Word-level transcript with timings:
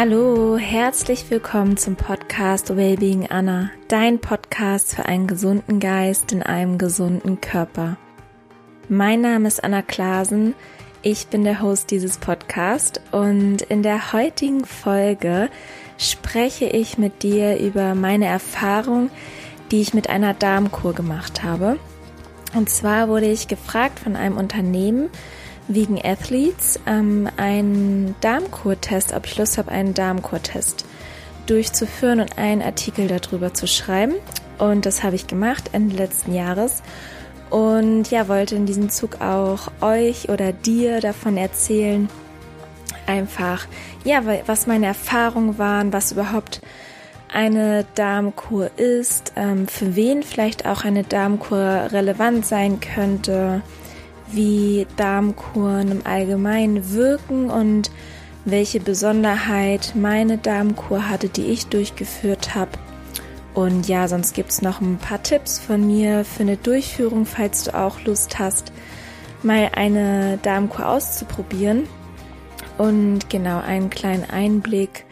Hallo, 0.00 0.56
herzlich 0.58 1.28
willkommen 1.28 1.76
zum 1.76 1.96
Podcast 1.96 2.76
Wellbeing 2.76 3.30
Anna, 3.30 3.72
dein 3.88 4.20
Podcast 4.20 4.94
für 4.94 5.06
einen 5.06 5.26
gesunden 5.26 5.80
Geist 5.80 6.30
in 6.30 6.40
einem 6.40 6.78
gesunden 6.78 7.40
Körper. 7.40 7.96
Mein 8.88 9.22
Name 9.22 9.48
ist 9.48 9.64
Anna 9.64 9.82
Klasen, 9.82 10.54
ich 11.02 11.26
bin 11.26 11.42
der 11.42 11.60
Host 11.60 11.90
dieses 11.90 12.16
Podcasts 12.18 13.00
und 13.10 13.62
in 13.62 13.82
der 13.82 14.12
heutigen 14.12 14.64
Folge 14.64 15.50
spreche 15.96 16.66
ich 16.66 16.96
mit 16.96 17.24
dir 17.24 17.58
über 17.58 17.96
meine 17.96 18.26
Erfahrung, 18.26 19.10
die 19.72 19.80
ich 19.80 19.94
mit 19.94 20.08
einer 20.08 20.32
Darmkur 20.32 20.94
gemacht 20.94 21.42
habe. 21.42 21.76
Und 22.54 22.70
zwar 22.70 23.08
wurde 23.08 23.26
ich 23.26 23.48
gefragt 23.48 23.98
von 23.98 24.14
einem 24.14 24.36
Unternehmen, 24.36 25.10
Vegan 25.68 26.00
Athletes 26.02 26.80
ähm, 26.86 27.28
einen 27.36 28.14
Darmkurtest, 28.20 29.12
ob 29.12 29.26
ich 29.26 29.36
Lust 29.36 29.58
habe, 29.58 29.70
einen 29.70 29.94
Darmkurtest 29.94 30.84
durchzuführen 31.46 32.20
und 32.20 32.38
einen 32.38 32.62
Artikel 32.62 33.06
darüber 33.06 33.54
zu 33.54 33.66
schreiben. 33.66 34.14
Und 34.58 34.86
das 34.86 35.02
habe 35.02 35.16
ich 35.16 35.26
gemacht 35.26 35.70
Ende 35.72 35.96
letzten 35.96 36.34
Jahres. 36.34 36.82
Und 37.50 38.10
ja, 38.10 38.28
wollte 38.28 38.56
in 38.56 38.66
diesem 38.66 38.90
Zug 38.90 39.20
auch 39.20 39.70
euch 39.80 40.28
oder 40.28 40.52
dir 40.52 41.00
davon 41.00 41.36
erzählen, 41.36 42.08
einfach, 43.06 43.66
ja, 44.04 44.22
was 44.46 44.66
meine 44.66 44.86
Erfahrungen 44.86 45.58
waren, 45.58 45.92
was 45.92 46.12
überhaupt 46.12 46.60
eine 47.32 47.84
Darmkur 47.94 48.70
ist, 48.78 49.32
ähm, 49.36 49.66
für 49.68 49.96
wen 49.96 50.22
vielleicht 50.22 50.66
auch 50.66 50.84
eine 50.84 51.04
Darmkur 51.04 51.88
relevant 51.92 52.46
sein 52.46 52.80
könnte, 52.80 53.62
wie 54.32 54.86
Darmkuren 54.96 55.90
im 55.90 56.06
Allgemeinen 56.06 56.92
wirken 56.92 57.50
und 57.50 57.90
welche 58.44 58.80
Besonderheit 58.80 59.92
meine 59.94 60.38
Darmkur 60.38 61.08
hatte, 61.08 61.28
die 61.28 61.46
ich 61.46 61.66
durchgeführt 61.66 62.54
habe. 62.54 62.72
Und 63.54 63.88
ja, 63.88 64.06
sonst 64.08 64.34
gibt 64.34 64.50
es 64.50 64.62
noch 64.62 64.80
ein 64.80 64.98
paar 64.98 65.22
Tipps 65.22 65.58
von 65.58 65.86
mir 65.86 66.24
für 66.24 66.42
eine 66.42 66.56
Durchführung, 66.56 67.26
falls 67.26 67.64
du 67.64 67.74
auch 67.74 68.00
Lust 68.04 68.38
hast, 68.38 68.72
mal 69.42 69.70
eine 69.74 70.38
Darmkur 70.42 70.88
auszuprobieren. 70.88 71.88
Und 72.76 73.28
genau 73.28 73.60
einen 73.60 73.90
kleinen 73.90 74.30
Einblick 74.30 75.04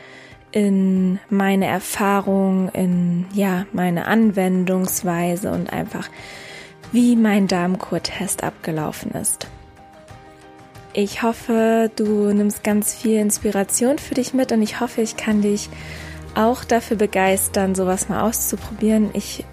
in 0.53 1.19
meine 1.29 1.67
Erfahrung, 1.67 2.69
in 2.69 3.27
ja, 3.35 3.67
meine 3.73 4.07
Anwendungsweise 4.07 5.51
und 5.51 5.73
einfach 5.73 6.09
wie 6.93 7.17
mein 7.17 7.47
Darmkurtest 7.47 8.43
abgelaufen 8.43 9.13
ist. 9.13 9.49
Ich 10.93 11.23
hoffe, 11.23 11.91
du 11.95 12.33
nimmst 12.33 12.65
ganz 12.65 12.95
viel 12.95 13.21
Inspiration 13.21 13.99
für 13.99 14.15
dich 14.15 14.33
mit 14.33 14.51
und 14.53 14.63
ich 14.63 14.81
hoffe, 14.81 15.03
ich 15.03 15.17
kann 15.17 15.43
dich 15.43 15.69
auch 16.35 16.65
dafür 16.65 16.97
begeistern, 16.97 17.75
sowas 17.75 18.09
mal 18.09 18.23
auszuprobieren. 18.23 19.11
Ich, 19.13 19.45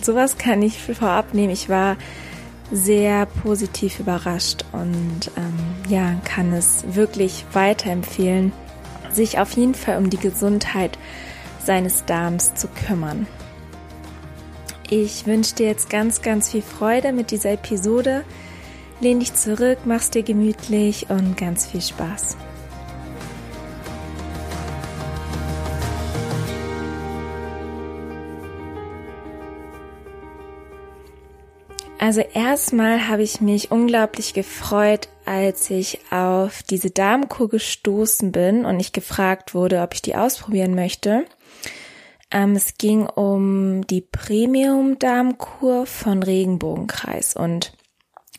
sowas 0.00 0.38
kann 0.38 0.62
ich 0.62 0.78
vorab 0.78 1.34
nehmen. 1.34 1.50
Ich 1.50 1.68
war 1.68 1.96
sehr 2.72 3.26
positiv 3.26 4.00
überrascht 4.00 4.64
und 4.72 5.30
ähm, 5.36 5.58
ja, 5.88 6.14
kann 6.24 6.52
es 6.52 6.84
wirklich 6.94 7.44
weiterempfehlen, 7.52 8.52
sich 9.12 9.38
auf 9.38 9.52
jeden 9.52 9.74
Fall 9.74 9.98
um 9.98 10.08
die 10.08 10.18
Gesundheit 10.18 10.98
seines 11.64 12.04
Darms 12.04 12.54
zu 12.54 12.68
kümmern. 12.68 13.26
Ich 14.92 15.24
wünsche 15.24 15.54
dir 15.54 15.68
jetzt 15.68 15.88
ganz, 15.88 16.20
ganz 16.20 16.50
viel 16.50 16.62
Freude 16.62 17.12
mit 17.12 17.30
dieser 17.30 17.52
Episode. 17.52 18.24
Lehn 19.00 19.20
dich 19.20 19.34
zurück, 19.34 19.78
mach's 19.84 20.10
dir 20.10 20.24
gemütlich 20.24 21.08
und 21.10 21.36
ganz 21.36 21.64
viel 21.64 21.80
Spaß. 21.80 22.36
Also 32.00 32.22
erstmal 32.22 33.06
habe 33.06 33.22
ich 33.22 33.40
mich 33.40 33.70
unglaublich 33.70 34.34
gefreut, 34.34 35.08
als 35.24 35.70
ich 35.70 36.00
auf 36.10 36.64
diese 36.64 36.90
Darmkur 36.90 37.48
gestoßen 37.48 38.32
bin 38.32 38.64
und 38.64 38.80
ich 38.80 38.92
gefragt 38.92 39.54
wurde, 39.54 39.82
ob 39.82 39.94
ich 39.94 40.02
die 40.02 40.16
ausprobieren 40.16 40.74
möchte. 40.74 41.26
Ähm, 42.30 42.56
es 42.56 42.78
ging 42.78 43.06
um 43.06 43.86
die 43.86 44.00
Premium-Darmkur 44.00 45.86
von 45.86 46.22
Regenbogenkreis. 46.22 47.34
Und 47.34 47.72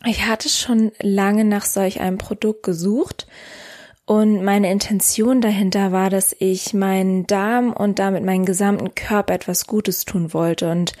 ich 0.04 0.26
hatte 0.26 0.48
schon 0.48 0.92
lange 1.00 1.44
nach 1.44 1.64
solch 1.64 2.00
einem 2.00 2.18
Produkt 2.18 2.62
gesucht. 2.62 3.26
Und 4.04 4.42
meine 4.42 4.70
Intention 4.70 5.40
dahinter 5.40 5.92
war, 5.92 6.10
dass 6.10 6.34
ich 6.38 6.74
meinen 6.74 7.26
Darm 7.26 7.72
und 7.72 7.98
damit 7.98 8.24
meinen 8.24 8.44
gesamten 8.44 8.94
Körper 8.94 9.34
etwas 9.34 9.66
Gutes 9.66 10.04
tun 10.04 10.32
wollte. 10.34 10.70
Und 10.70 10.92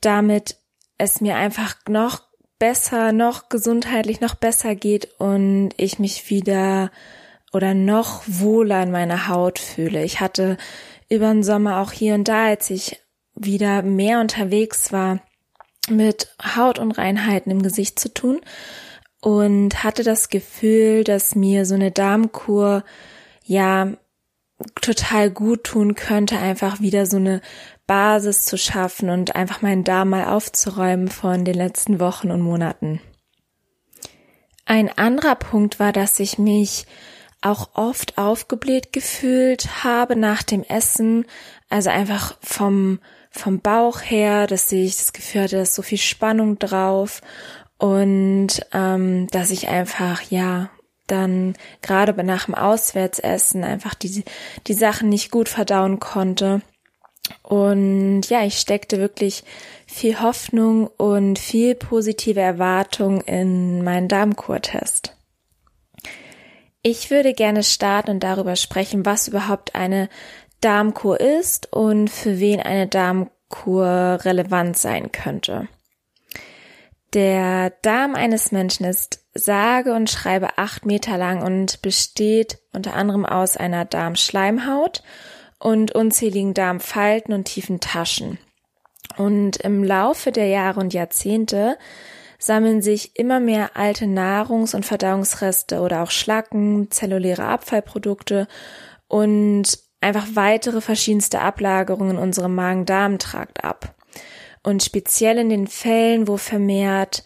damit 0.00 0.56
es 0.98 1.20
mir 1.20 1.36
einfach 1.36 1.76
noch 1.88 2.22
besser, 2.58 3.12
noch 3.12 3.48
gesundheitlich 3.48 4.20
noch 4.20 4.34
besser 4.34 4.74
geht 4.74 5.08
und 5.18 5.70
ich 5.76 5.98
mich 5.98 6.30
wieder 6.30 6.90
oder 7.52 7.74
noch 7.74 8.22
wohler 8.26 8.82
in 8.82 8.90
meiner 8.90 9.28
Haut 9.28 9.58
fühle. 9.58 10.02
Ich 10.04 10.20
hatte 10.20 10.56
über 11.08 11.28
den 11.32 11.42
Sommer 11.42 11.80
auch 11.80 11.92
hier 11.92 12.14
und 12.14 12.28
da, 12.28 12.46
als 12.46 12.70
ich 12.70 13.00
wieder 13.34 13.82
mehr 13.82 14.20
unterwegs 14.20 14.92
war, 14.92 15.20
mit 15.88 16.34
Hautunreinheiten 16.42 17.52
im 17.52 17.62
Gesicht 17.62 17.98
zu 18.00 18.12
tun 18.12 18.40
und 19.20 19.84
hatte 19.84 20.02
das 20.02 20.28
Gefühl, 20.28 21.04
dass 21.04 21.34
mir 21.34 21.64
so 21.64 21.74
eine 21.74 21.90
Darmkur 21.90 22.84
ja 23.44 23.92
total 24.80 25.30
gut 25.30 25.64
tun 25.64 25.94
könnte, 25.94 26.38
einfach 26.38 26.80
wieder 26.80 27.06
so 27.06 27.18
eine 27.18 27.40
Basis 27.86 28.44
zu 28.44 28.56
schaffen 28.56 29.10
und 29.10 29.36
einfach 29.36 29.62
meinen 29.62 29.84
Darm 29.84 30.10
mal 30.10 30.26
aufzuräumen 30.26 31.08
von 31.08 31.44
den 31.44 31.54
letzten 31.54 32.00
Wochen 32.00 32.30
und 32.30 32.40
Monaten. 32.40 33.00
Ein 34.64 34.90
anderer 34.96 35.36
Punkt 35.36 35.78
war, 35.78 35.92
dass 35.92 36.18
ich 36.18 36.38
mich 36.38 36.86
auch 37.40 37.70
oft 37.74 38.18
aufgebläht 38.18 38.92
gefühlt 38.92 39.84
habe 39.84 40.16
nach 40.16 40.42
dem 40.42 40.62
Essen. 40.62 41.26
Also 41.68 41.90
einfach 41.90 42.36
vom, 42.42 43.00
vom 43.30 43.60
Bauch 43.60 44.00
her, 44.00 44.46
dass 44.46 44.70
ich 44.72 44.96
das 44.96 45.12
Gefühl 45.12 45.42
hatte, 45.42 45.56
dass 45.56 45.74
so 45.74 45.82
viel 45.82 45.98
Spannung 45.98 46.58
drauf 46.58 47.20
und 47.78 48.48
ähm, 48.72 49.28
dass 49.28 49.50
ich 49.50 49.68
einfach, 49.68 50.22
ja, 50.22 50.70
dann 51.06 51.54
gerade 51.82 52.24
nach 52.24 52.46
dem 52.46 52.54
Auswärtsessen 52.54 53.64
einfach 53.64 53.94
die, 53.94 54.24
die 54.66 54.74
Sachen 54.74 55.08
nicht 55.08 55.30
gut 55.30 55.48
verdauen 55.48 56.00
konnte. 56.00 56.62
Und 57.42 58.22
ja, 58.28 58.44
ich 58.44 58.58
steckte 58.58 58.98
wirklich 58.98 59.44
viel 59.86 60.20
Hoffnung 60.20 60.86
und 60.86 61.38
viel 61.38 61.74
positive 61.74 62.40
Erwartung 62.40 63.20
in 63.22 63.82
meinen 63.84 64.08
Darmkurtest. 64.08 65.16
Ich 66.88 67.10
würde 67.10 67.34
gerne 67.34 67.64
starten 67.64 68.12
und 68.12 68.22
darüber 68.22 68.54
sprechen, 68.54 69.04
was 69.04 69.26
überhaupt 69.26 69.74
eine 69.74 70.08
Darmkur 70.60 71.18
ist 71.18 71.72
und 71.72 72.08
für 72.08 72.38
wen 72.38 72.60
eine 72.60 72.86
Darmkur 72.86 74.20
relevant 74.22 74.78
sein 74.78 75.10
könnte. 75.10 75.66
Der 77.12 77.70
Darm 77.82 78.14
eines 78.14 78.52
Menschen 78.52 78.86
ist 78.86 79.24
sage 79.34 79.94
und 79.94 80.08
schreibe 80.10 80.58
acht 80.58 80.86
Meter 80.86 81.18
lang 81.18 81.42
und 81.42 81.82
besteht 81.82 82.60
unter 82.72 82.94
anderem 82.94 83.26
aus 83.26 83.56
einer 83.56 83.84
Darmschleimhaut 83.84 85.02
und 85.58 85.90
unzähligen 85.90 86.54
Darmfalten 86.54 87.34
und 87.34 87.46
tiefen 87.46 87.80
Taschen. 87.80 88.38
Und 89.16 89.56
im 89.56 89.82
Laufe 89.82 90.30
der 90.30 90.46
Jahre 90.46 90.78
und 90.78 90.94
Jahrzehnte 90.94 91.78
sammeln 92.46 92.80
sich 92.80 93.18
immer 93.18 93.40
mehr 93.40 93.76
alte 93.76 94.06
Nahrungs- 94.06 94.74
und 94.74 94.86
Verdauungsreste 94.86 95.80
oder 95.80 96.02
auch 96.02 96.10
Schlacken, 96.10 96.90
zelluläre 96.90 97.44
Abfallprodukte 97.44 98.46
und 99.08 99.78
einfach 100.00 100.26
weitere 100.34 100.80
verschiedenste 100.80 101.40
Ablagerungen 101.40 102.16
in 102.16 102.22
unserem 102.22 102.54
Magen-Darm-Trakt 102.54 103.64
ab. 103.64 103.94
Und 104.62 104.82
speziell 104.82 105.38
in 105.38 105.48
den 105.48 105.66
Fällen, 105.66 106.28
wo 106.28 106.36
vermehrt 106.36 107.24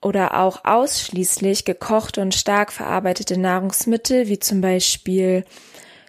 oder 0.00 0.38
auch 0.38 0.64
ausschließlich 0.64 1.64
gekochte 1.64 2.20
und 2.20 2.34
stark 2.34 2.72
verarbeitete 2.72 3.38
Nahrungsmittel, 3.38 4.28
wie 4.28 4.38
zum 4.38 4.60
Beispiel 4.60 5.44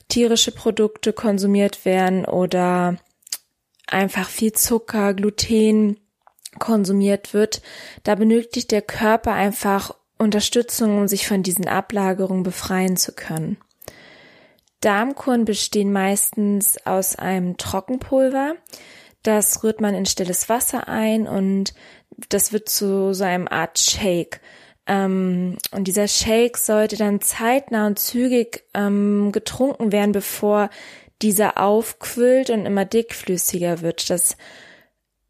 tierische 0.07 0.51
Produkte 0.51 1.13
konsumiert 1.13 1.85
werden 1.85 2.25
oder 2.25 2.97
einfach 3.87 4.27
viel 4.27 4.53
Zucker, 4.53 5.13
Gluten, 5.13 5.97
konsumiert 6.59 7.33
wird, 7.33 7.61
da 8.03 8.15
benötigt 8.15 8.71
der 8.71 8.81
Körper 8.81 9.33
einfach 9.33 9.95
Unterstützung, 10.17 10.97
um 10.97 11.07
sich 11.07 11.27
von 11.27 11.43
diesen 11.43 11.67
Ablagerungen 11.67 12.43
befreien 12.43 12.97
zu 12.97 13.13
können. 13.13 13.57
Darmkuren 14.81 15.45
bestehen 15.45 15.91
meistens 15.91 16.77
aus 16.85 17.15
einem 17.15 17.57
Trockenpulver. 17.57 18.55
Das 19.23 19.63
rührt 19.63 19.81
man 19.81 19.95
in 19.95 20.05
stilles 20.05 20.47
Wasser 20.47 20.87
ein 20.87 21.27
und 21.27 21.73
das 22.29 22.53
wird 22.53 22.69
zu 22.69 23.13
so 23.13 23.23
einem 23.23 23.47
Art 23.47 23.79
Shake. 23.79 24.39
Ähm, 24.87 25.57
und 25.71 25.87
dieser 25.87 26.07
Shake 26.07 26.57
sollte 26.57 26.95
dann 26.95 27.21
zeitnah 27.21 27.87
und 27.87 27.99
zügig 27.99 28.63
ähm, 28.73 29.31
getrunken 29.31 29.91
werden, 29.91 30.11
bevor 30.11 30.69
dieser 31.21 31.57
aufquillt 31.59 32.49
und 32.49 32.65
immer 32.65 32.85
dickflüssiger 32.85 33.81
wird. 33.81 34.09
Das 34.09 34.37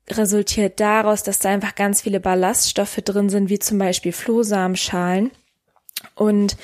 resultiert 0.10 0.80
daraus, 0.80 1.24
dass 1.24 1.40
da 1.40 1.50
einfach 1.50 1.76
ganz 1.76 2.02
viele 2.02 2.20
Ballaststoffe 2.20 3.02
drin 3.04 3.30
sind, 3.30 3.50
wie 3.50 3.60
zum 3.60 3.78
Beispiel 3.78 4.12
Flohsamenschalen. 4.12 5.32
Und 6.16 6.58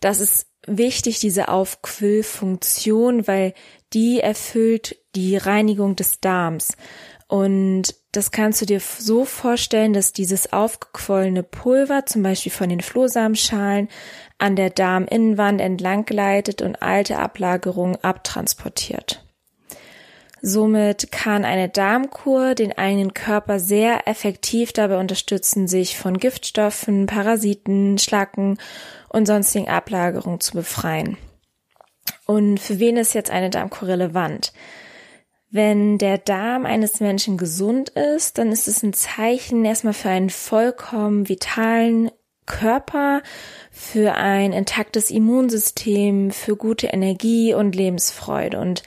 das 0.00 0.20
ist 0.20 0.46
wichtig, 0.66 1.20
diese 1.20 1.48
Aufquillfunktion, 1.48 3.26
weil 3.26 3.54
die 3.92 4.20
erfüllt 4.20 4.96
die 5.14 5.36
Reinigung 5.36 5.96
des 5.96 6.20
Darms. 6.20 6.76
Und 7.28 7.94
das 8.12 8.30
kannst 8.30 8.62
du 8.62 8.66
dir 8.66 8.80
so 8.80 9.24
vorstellen, 9.24 9.92
dass 9.92 10.12
dieses 10.12 10.52
aufgequollene 10.52 11.42
Pulver, 11.42 12.06
zum 12.06 12.22
Beispiel 12.22 12.52
von 12.52 12.70
den 12.70 12.80
Flohsamenschalen, 12.80 13.88
an 14.38 14.56
der 14.56 14.70
Darminnenwand 14.70 15.60
entlang 15.60 16.04
gleitet 16.04 16.62
und 16.62 16.80
alte 16.82 17.18
Ablagerungen 17.18 18.02
abtransportiert. 18.02 19.27
Somit 20.40 21.10
kann 21.10 21.44
eine 21.44 21.68
Darmkur 21.68 22.54
den 22.54 22.76
eigenen 22.76 23.12
Körper 23.12 23.58
sehr 23.58 24.06
effektiv 24.06 24.72
dabei 24.72 24.98
unterstützen, 24.98 25.66
sich 25.66 25.98
von 25.98 26.18
Giftstoffen, 26.18 27.06
Parasiten, 27.06 27.98
Schlacken 27.98 28.58
und 29.08 29.26
sonstigen 29.26 29.68
Ablagerungen 29.68 30.40
zu 30.40 30.52
befreien. 30.52 31.16
Und 32.26 32.60
für 32.60 32.78
wen 32.78 32.96
ist 32.96 33.14
jetzt 33.14 33.30
eine 33.30 33.50
Darmkur 33.50 33.88
relevant? 33.88 34.52
Wenn 35.50 35.96
der 35.96 36.18
Darm 36.18 36.66
eines 36.66 37.00
Menschen 37.00 37.38
gesund 37.38 37.88
ist, 37.88 38.36
dann 38.36 38.52
ist 38.52 38.68
es 38.68 38.82
ein 38.82 38.92
Zeichen 38.92 39.64
erstmal 39.64 39.94
für 39.94 40.10
einen 40.10 40.28
vollkommen 40.28 41.28
vitalen 41.28 42.10
Körper, 42.44 43.22
für 43.70 44.14
ein 44.14 44.52
intaktes 44.52 45.10
Immunsystem, 45.10 46.30
für 46.30 46.56
gute 46.56 46.88
Energie 46.88 47.54
und 47.54 47.74
Lebensfreude. 47.74 48.58
Und 48.58 48.82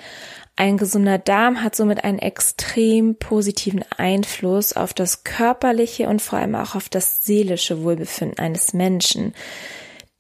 ein 0.62 0.78
gesunder 0.78 1.18
Darm 1.18 1.64
hat 1.64 1.76
somit 1.76 2.04
einen 2.04 2.20
extrem 2.20 3.16
positiven 3.16 3.84
Einfluss 3.98 4.74
auf 4.74 4.94
das 4.94 5.24
körperliche 5.24 6.08
und 6.08 6.22
vor 6.22 6.38
allem 6.38 6.54
auch 6.54 6.76
auf 6.76 6.88
das 6.88 7.26
seelische 7.26 7.82
Wohlbefinden 7.82 8.38
eines 8.38 8.72
Menschen. 8.72 9.34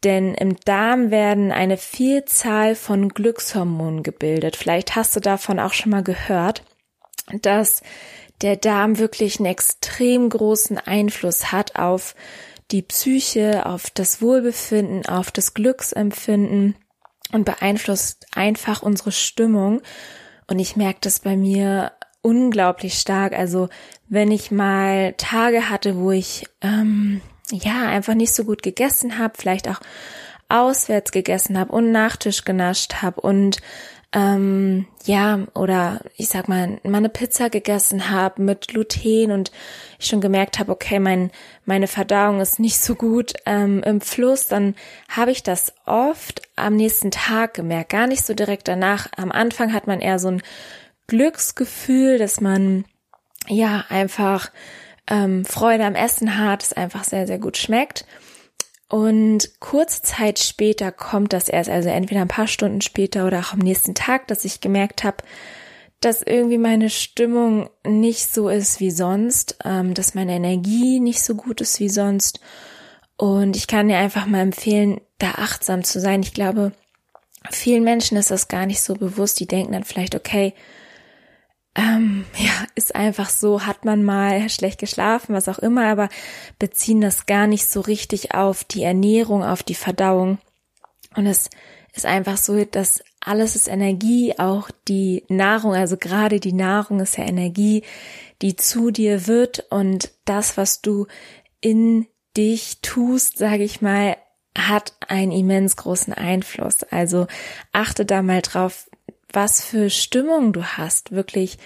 Denn 0.03 0.33
im 0.33 0.55
Darm 0.65 1.11
werden 1.11 1.51
eine 1.51 1.77
Vielzahl 1.77 2.73
von 2.73 3.09
Glückshormonen 3.09 4.01
gebildet. 4.01 4.55
Vielleicht 4.55 4.95
hast 4.95 5.15
du 5.15 5.19
davon 5.19 5.59
auch 5.59 5.73
schon 5.73 5.91
mal 5.91 6.01
gehört, 6.01 6.63
dass 7.44 7.83
der 8.41 8.55
Darm 8.55 8.97
wirklich 8.97 9.37
einen 9.37 9.45
extrem 9.45 10.27
großen 10.27 10.79
Einfluss 10.79 11.51
hat 11.51 11.75
auf 11.75 12.15
die 12.71 12.81
Psyche, 12.81 13.67
auf 13.67 13.91
das 13.91 14.23
Wohlbefinden, 14.23 15.05
auf 15.05 15.29
das 15.29 15.53
Glücksempfinden 15.53 16.77
und 17.31 17.45
beeinflusst 17.45 18.25
einfach 18.33 18.81
unsere 18.81 19.11
Stimmung. 19.11 19.83
Und 20.51 20.59
ich 20.59 20.75
merke 20.75 21.00
das 21.00 21.21
bei 21.21 21.38
mir 21.38 21.94
unglaublich 22.21 22.95
stark. 22.95 23.31
Also 23.31 23.69
wenn 24.09 24.31
ich 24.31 24.51
mal 24.51 25.13
Tage 25.13 25.69
hatte, 25.69 25.95
wo 25.95 26.12
ich 26.12 26.45
ähm, 26.59 27.21
ja, 27.53 27.88
einfach 27.88 28.15
nicht 28.15 28.33
so 28.33 28.44
gut 28.44 28.62
gegessen 28.62 29.18
habe, 29.18 29.36
vielleicht 29.38 29.69
auch 29.69 29.80
auswärts 30.50 31.13
gegessen 31.13 31.57
habe 31.57 31.71
und 31.71 31.94
Nachtisch 31.94 32.44
genascht 32.44 32.95
habe 33.01 33.21
und 33.21 33.59
ähm, 34.13 34.87
ja, 35.05 35.47
oder 35.53 36.01
ich 36.17 36.27
sag 36.27 36.49
mal, 36.49 36.79
mal 36.83 36.97
eine 36.97 37.09
Pizza 37.09 37.49
gegessen 37.49 38.09
habe 38.09 38.41
mit 38.41 38.67
Gluten 38.67 39.31
und 39.31 39.51
ich 39.99 40.07
schon 40.07 40.19
gemerkt 40.19 40.59
habe, 40.59 40.71
okay, 40.71 40.99
mein, 40.99 41.31
meine 41.65 41.87
Verdauung 41.87 42.41
ist 42.41 42.59
nicht 42.59 42.77
so 42.77 42.95
gut 42.95 43.33
ähm, 43.45 43.81
im 43.83 44.01
Fluss, 44.01 44.47
dann 44.47 44.75
habe 45.07 45.31
ich 45.31 45.43
das 45.43 45.73
oft 45.85 46.41
am 46.57 46.75
nächsten 46.75 47.11
Tag 47.11 47.53
gemerkt, 47.53 47.91
gar 47.91 48.07
nicht 48.07 48.25
so 48.25 48.33
direkt 48.33 48.67
danach. 48.67 49.07
Am 49.15 49.31
Anfang 49.31 49.71
hat 49.71 49.87
man 49.87 50.01
eher 50.01 50.19
so 50.19 50.27
ein 50.27 50.43
Glücksgefühl, 51.07 52.17
dass 52.17 52.41
man 52.41 52.83
ja 53.47 53.85
einfach 53.87 54.51
ähm, 55.09 55.45
Freude 55.45 55.85
am 55.85 55.95
Essen 55.95 56.37
hat, 56.37 56.63
es 56.63 56.73
einfach 56.73 57.05
sehr, 57.05 57.27
sehr 57.27 57.39
gut 57.39 57.57
schmeckt. 57.57 58.05
Und 58.91 59.61
kurze 59.61 60.01
Zeit 60.01 60.38
später 60.38 60.91
kommt 60.91 61.31
das 61.31 61.47
erst, 61.47 61.69
also 61.69 61.88
entweder 61.88 62.19
ein 62.19 62.27
paar 62.27 62.47
Stunden 62.47 62.81
später 62.81 63.25
oder 63.25 63.39
auch 63.39 63.53
am 63.53 63.59
nächsten 63.59 63.95
Tag, 63.95 64.27
dass 64.27 64.43
ich 64.43 64.59
gemerkt 64.59 65.05
habe, 65.05 65.23
dass 66.01 66.21
irgendwie 66.21 66.57
meine 66.57 66.89
Stimmung 66.89 67.69
nicht 67.88 68.27
so 68.33 68.49
ist 68.49 68.81
wie 68.81 68.91
sonst, 68.91 69.55
ähm, 69.63 69.93
dass 69.93 70.13
meine 70.13 70.33
Energie 70.33 70.99
nicht 70.99 71.23
so 71.23 71.35
gut 71.35 71.61
ist 71.61 71.79
wie 71.79 71.88
sonst. 71.88 72.41
Und 73.15 73.55
ich 73.55 73.67
kann 73.67 73.88
dir 73.88 73.97
einfach 73.97 74.25
mal 74.25 74.41
empfehlen, 74.41 74.99
da 75.19 75.35
achtsam 75.35 75.85
zu 75.85 76.01
sein. 76.01 76.21
Ich 76.21 76.33
glaube, 76.33 76.73
vielen 77.49 77.85
Menschen 77.85 78.17
ist 78.17 78.29
das 78.29 78.49
gar 78.49 78.65
nicht 78.65 78.81
so 78.81 78.95
bewusst. 78.95 79.39
Die 79.39 79.47
denken 79.47 79.71
dann 79.71 79.85
vielleicht, 79.85 80.15
okay, 80.15 80.53
ähm, 81.75 82.25
ja, 82.38 82.51
ist 82.75 82.95
einfach 82.95 83.29
so, 83.29 83.65
hat 83.65 83.85
man 83.85 84.03
mal 84.03 84.50
schlecht 84.50 84.79
geschlafen, 84.79 85.33
was 85.33 85.47
auch 85.47 85.59
immer, 85.59 85.85
aber 85.85 86.09
beziehen 86.59 87.00
das 87.00 87.25
gar 87.25 87.47
nicht 87.47 87.65
so 87.65 87.79
richtig 87.79 88.33
auf 88.33 88.63
die 88.63 88.83
Ernährung, 88.83 89.44
auf 89.44 89.63
die 89.63 89.75
Verdauung. 89.75 90.39
Und 91.15 91.27
es 91.27 91.50
ist 91.94 92.06
einfach 92.06 92.38
so, 92.38 92.63
dass 92.65 93.03
alles 93.21 93.56
ist 93.56 93.68
Energie, 93.68 94.33
auch 94.38 94.69
die 94.88 95.23
Nahrung, 95.29 95.73
also 95.73 95.95
gerade 95.95 96.39
die 96.39 96.53
Nahrung 96.53 97.00
ist 97.00 97.18
ja 97.18 97.25
Energie, 97.25 97.83
die 98.41 98.56
zu 98.56 98.91
dir 98.91 99.27
wird 99.27 99.65
und 99.69 100.12
das, 100.25 100.57
was 100.57 100.81
du 100.81 101.07
in 101.62 102.07
dich 102.35 102.79
tust, 102.81 103.38
sage 103.38 103.63
ich 103.63 103.81
mal, 103.81 104.18
hat 104.57 104.94
einen 105.07 105.31
immens 105.31 105.75
großen 105.75 106.13
Einfluss. 106.13 106.83
Also 106.83 107.27
achte 107.71 108.06
da 108.06 108.21
mal 108.21 108.41
drauf, 108.41 108.89
was 109.33 109.62
für 109.63 109.89
Stimmung 109.89 110.54
du 110.54 110.63
hast, 110.63 111.12
wirklich 111.12 111.57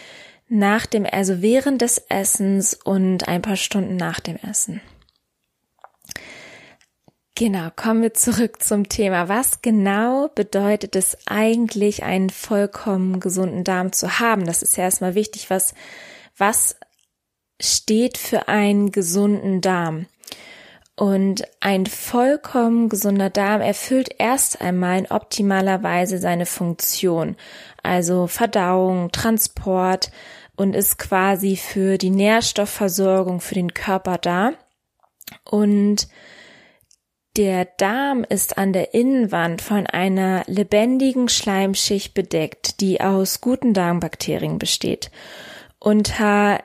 nach 0.48 0.86
dem, 0.86 1.06
also 1.10 1.42
während 1.42 1.82
des 1.82 1.98
Essens 2.10 2.74
und 2.74 3.28
ein 3.28 3.42
paar 3.42 3.56
Stunden 3.56 3.96
nach 3.96 4.20
dem 4.20 4.38
Essen. 4.38 4.82
Genau, 7.38 7.70
kommen 7.76 8.02
wir 8.02 8.14
zurück 8.14 8.64
zum 8.64 8.88
Thema. 8.88 9.28
Was 9.28 9.62
genau 9.62 10.30
bedeutet 10.30 10.96
es 10.96 11.18
eigentlich, 11.26 12.04
einen 12.04 12.30
vollkommen 12.30 13.20
gesunden 13.20 13.66
Darm 13.66 13.92
zu 13.92 14.20
haben? 14.20 14.46
Das 14.46 14.62
ist 14.64 14.78
ja 14.78 14.86
erstmal 14.86 15.16
wichtig. 15.16 15.50
Was, 15.50 15.74
was 16.38 16.78
steht 17.60 18.18
für 18.18 18.48
einen 18.48 18.92
gesunden 18.92 19.60
Darm? 19.60 20.06
Und 20.98 21.44
ein 21.60 21.86
vollkommen 21.86 22.88
gesunder 22.88 23.30
Darm 23.30 23.60
erfüllt 23.60 24.10
erst 24.18 24.62
einmal 24.62 25.00
in 25.00 25.08
optimaler 25.08 25.84
Weise 25.84 26.20
seine 26.20 26.46
Funktion, 26.46 27.36
also 27.84 28.28
Verdauung, 28.28 29.12
Transport 29.12 30.10
und 30.56 30.74
ist 30.74 30.98
quasi 30.98 31.58
für 31.58 31.98
die 31.98 32.12
Nährstoffversorgung 32.12 33.42
für 33.42 33.56
den 33.56 33.74
Körper 33.74 34.18
da. 34.18 34.54
Und 35.44 36.08
der 37.36 37.66
Darm 37.66 38.24
ist 38.24 38.58
an 38.58 38.72
der 38.72 38.94
Innenwand 38.94 39.62
von 39.62 39.88
einer 39.88 40.44
lebendigen 40.48 41.28
Schleimschicht 41.28 42.14
bedeckt, 42.14 42.80
die 42.80 43.02
aus 43.02 43.42
guten 43.42 43.74
Darmbakterien 43.74 44.58
besteht. 44.58 45.12
Unter 45.80 46.64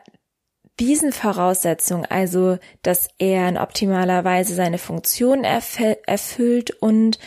diesen 0.81 1.13
Voraussetzungen, 1.13 2.07
also 2.07 2.59
dass 2.83 3.09
er 3.19 3.49
in 3.49 3.59
optimaler 3.59 4.25
Weise 4.25 4.55
seine 4.55 4.79
Funktion 4.79 5.45
erfüllt 5.45 6.71
und 6.81 7.19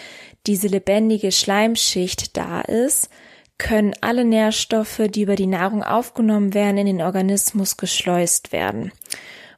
diese 0.47 0.67
lebendige 0.67 1.31
Schleimschicht 1.31 2.35
da 2.35 2.61
ist, 2.61 3.09
können 3.57 3.93
alle 4.01 4.25
Nährstoffe, 4.25 5.01
die 5.09 5.21
über 5.21 5.35
die 5.35 5.47
Nahrung 5.47 5.83
aufgenommen 5.83 6.53
werden, 6.53 6.77
in 6.77 6.87
den 6.87 7.01
Organismus 7.01 7.77
geschleust 7.77 8.51
werden. 8.51 8.91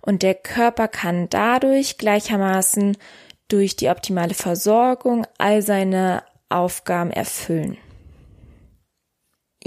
Und 0.01 0.21
der 0.21 0.35
Körper 0.35 0.87
kann 0.87 1.27
dadurch 1.29 1.97
gleichermaßen 1.97 2.97
durch 3.47 3.75
die 3.75 3.89
optimale 3.89 4.33
Versorgung 4.33 5.25
all 5.37 5.61
seine 5.61 6.23
Aufgaben 6.49 7.11
erfüllen. 7.11 7.77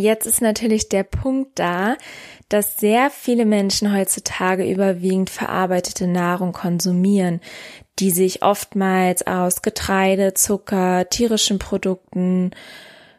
Jetzt 0.01 0.27
ist 0.27 0.41
natürlich 0.41 0.89
der 0.89 1.03
Punkt 1.03 1.59
da, 1.59 1.97
dass 2.49 2.77
sehr 2.77 3.11
viele 3.11 3.45
Menschen 3.45 3.93
heutzutage 3.93 4.65
überwiegend 4.65 5.29
verarbeitete 5.29 6.07
Nahrung 6.07 6.53
konsumieren, 6.53 7.41
die 7.99 8.13
sich 8.13 8.45
oftmals 8.45 9.27
aus 9.27 9.61
Getreide, 9.61 10.35
Zucker, 10.35 11.09
tierischen 11.09 11.59
Produkten, 11.59 12.53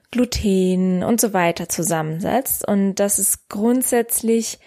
Gluten 0.10 1.04
und 1.04 1.20
so 1.20 1.34
weiter 1.34 1.68
zusammensetzt. 1.68 2.66
Und 2.66 2.96
das 2.96 3.20
ist 3.20 3.50
grundsätzlich 3.50 4.58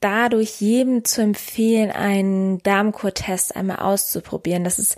dadurch 0.00 0.62
jedem 0.62 1.04
zu 1.04 1.20
empfehlen, 1.20 1.90
einen 1.90 2.62
Darmkurtest 2.62 3.54
einmal 3.54 3.80
auszuprobieren. 3.80 4.64
Das 4.64 4.78
ist 4.78 4.96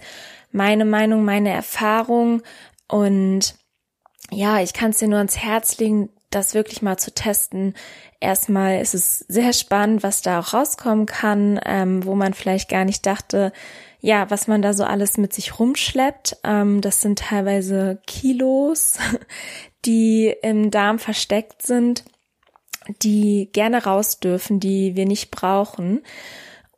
meine 0.53 0.85
Meinung, 0.85 1.25
meine 1.25 1.51
Erfahrung. 1.51 2.43
Und 2.87 3.57
ja, 4.31 4.61
ich 4.61 4.73
kann 4.75 4.91
es 4.91 4.99
dir 4.99 5.09
nur 5.09 5.19
ans 5.19 5.39
Herz 5.39 5.79
legen, 5.79 6.09
das 6.37 6.55
wirklich 6.55 6.83
mal 6.83 6.99
zu 6.99 7.13
testen. 7.13 7.75
Erstmal 8.21 8.81
ist 8.81 8.95
es 8.95 9.21
sehr 9.21 9.53
spannend, 9.53 10.03
was 10.03 10.23
da 10.23 10.41
auch 10.41 10.53
rauskommen 10.53 11.07
kann, 11.07 11.59
ähm, 11.65 12.05
wo 12.05 12.15
man 12.15 12.35
vielleicht 12.35 12.69
gar 12.69 12.85
nicht 12.85 13.07
dachte, 13.07 13.53
ja, 14.01 14.31
was 14.31 14.47
man 14.47 14.63
da 14.63 14.73
so 14.73 14.85
alles 14.85 15.17
mit 15.17 15.33
sich 15.33 15.59
rumschleppt. 15.59 16.37
Ähm, 16.45 16.81
das 16.81 17.01
sind 17.01 17.19
teilweise 17.19 17.99
Kilos, 18.07 18.99
die 19.85 20.35
im 20.43 20.71
Darm 20.71 20.99
versteckt 20.99 21.63
sind, 21.63 22.05
die 23.03 23.51
gerne 23.53 23.85
raus 23.85 24.21
dürfen, 24.21 24.61
die 24.61 24.95
wir 24.95 25.07
nicht 25.07 25.31
brauchen. 25.31 26.03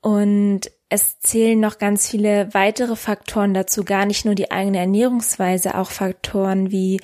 Und 0.01 0.71
es 0.89 1.21
zählen 1.21 1.61
noch 1.61 1.79
ganz 1.79 2.09
viele 2.09 2.53
weitere 2.55 2.97
Faktoren 2.97 3.53
dazu, 3.53 3.85
gar 3.85 4.07
nicht 4.07 4.25
nur 4.25 4.35
die 4.35 4.51
eigene 4.51 4.79
Ernährungsweise, 4.79 5.77
auch 5.77 5.91
Faktoren 5.91 6.71
wie 6.71 7.01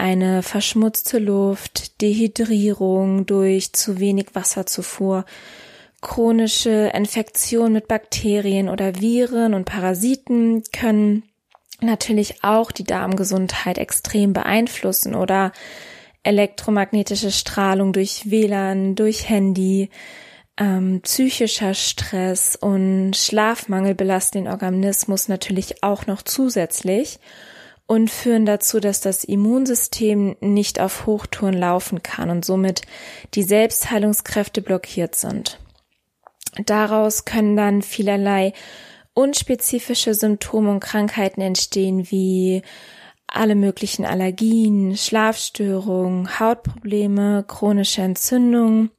eine 0.00 0.42
verschmutzte 0.42 1.18
Luft, 1.18 2.00
Dehydrierung 2.00 3.26
durch 3.26 3.72
zu 3.74 4.00
wenig 4.00 4.28
Wasserzufuhr, 4.34 5.26
chronische 6.00 6.90
Infektionen 6.94 7.74
mit 7.74 7.86
Bakterien 7.86 8.70
oder 8.70 9.00
Viren 9.00 9.52
und 9.52 9.66
Parasiten 9.66 10.62
können 10.72 11.24
natürlich 11.82 12.42
auch 12.42 12.72
die 12.72 12.84
Darmgesundheit 12.84 13.76
extrem 13.76 14.32
beeinflussen 14.32 15.14
oder 15.14 15.52
elektromagnetische 16.22 17.30
Strahlung 17.30 17.92
durch 17.92 18.30
WLAN, 18.30 18.94
durch 18.94 19.28
Handy, 19.28 19.90
ähm, 20.56 21.00
psychischer 21.02 21.74
Stress 21.74 22.56
und 22.56 23.14
Schlafmangel 23.14 23.94
belasten 23.94 24.44
den 24.44 24.48
Organismus 24.48 25.28
natürlich 25.28 25.82
auch 25.82 26.06
noch 26.06 26.22
zusätzlich 26.22 27.18
und 27.90 28.08
führen 28.08 28.46
dazu, 28.46 28.78
dass 28.78 29.00
das 29.00 29.24
Immunsystem 29.24 30.36
nicht 30.38 30.78
auf 30.78 31.06
Hochtouren 31.06 31.54
laufen 31.54 32.04
kann 32.04 32.30
und 32.30 32.44
somit 32.44 32.82
die 33.34 33.42
Selbstheilungskräfte 33.42 34.62
blockiert 34.62 35.16
sind. 35.16 35.58
Daraus 36.66 37.24
können 37.24 37.56
dann 37.56 37.82
vielerlei 37.82 38.52
unspezifische 39.12 40.14
Symptome 40.14 40.70
und 40.70 40.78
Krankheiten 40.78 41.40
entstehen 41.40 42.12
wie 42.12 42.62
alle 43.26 43.56
möglichen 43.56 44.04
Allergien, 44.04 44.96
Schlafstörungen, 44.96 46.38
Hautprobleme, 46.38 47.44
chronische 47.48 48.02
Entzündungen, 48.02 48.92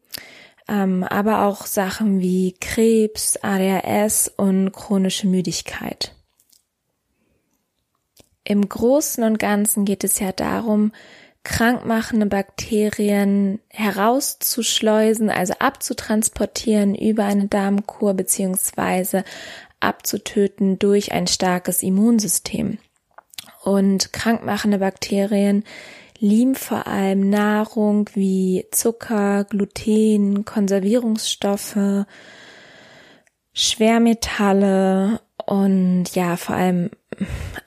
ähm, 0.68 1.06
aber 1.06 1.46
auch 1.46 1.66
Sachen 1.66 2.20
wie 2.20 2.56
Krebs, 2.60 3.38
ADHS 3.42 4.34
und 4.36 4.74
chronische 4.74 5.28
Müdigkeit. 5.28 6.14
Im 8.44 8.68
Großen 8.68 9.24
und 9.24 9.40
Ganzen 9.40 9.86
geht 9.86 10.04
es 10.04 10.20
ja 10.20 10.32
darum, 10.32 10.92
krankmachende 11.44 12.26
Bakterien 12.28 13.60
herauszuschleusen, 13.70 15.30
also 15.30 15.54
abzutransportieren 15.60 16.96
über 16.96 17.26
eine 17.26 17.48
Darmkur 17.48 18.14
beziehungsweise 18.14 19.24
abzutöten 19.80 20.78
durch 20.78 21.12
ein 21.12 21.28
starkes 21.28 21.82
Immunsystem. 21.82 22.78
Und 23.64 24.14
krankmachende 24.14 24.80
Bakterien 24.80 25.64
lieben 26.20 26.56
vor 26.56 26.86
allem 26.88 27.30
Nahrung 27.30 28.10
wie 28.14 28.68
Zucker, 28.72 29.44
Gluten, 29.46 30.46
Konservierungsstoffe, 30.46 32.06
Schwermetalle 33.54 35.20
und 35.52 36.06
ja, 36.14 36.38
vor 36.38 36.56
allem 36.56 36.92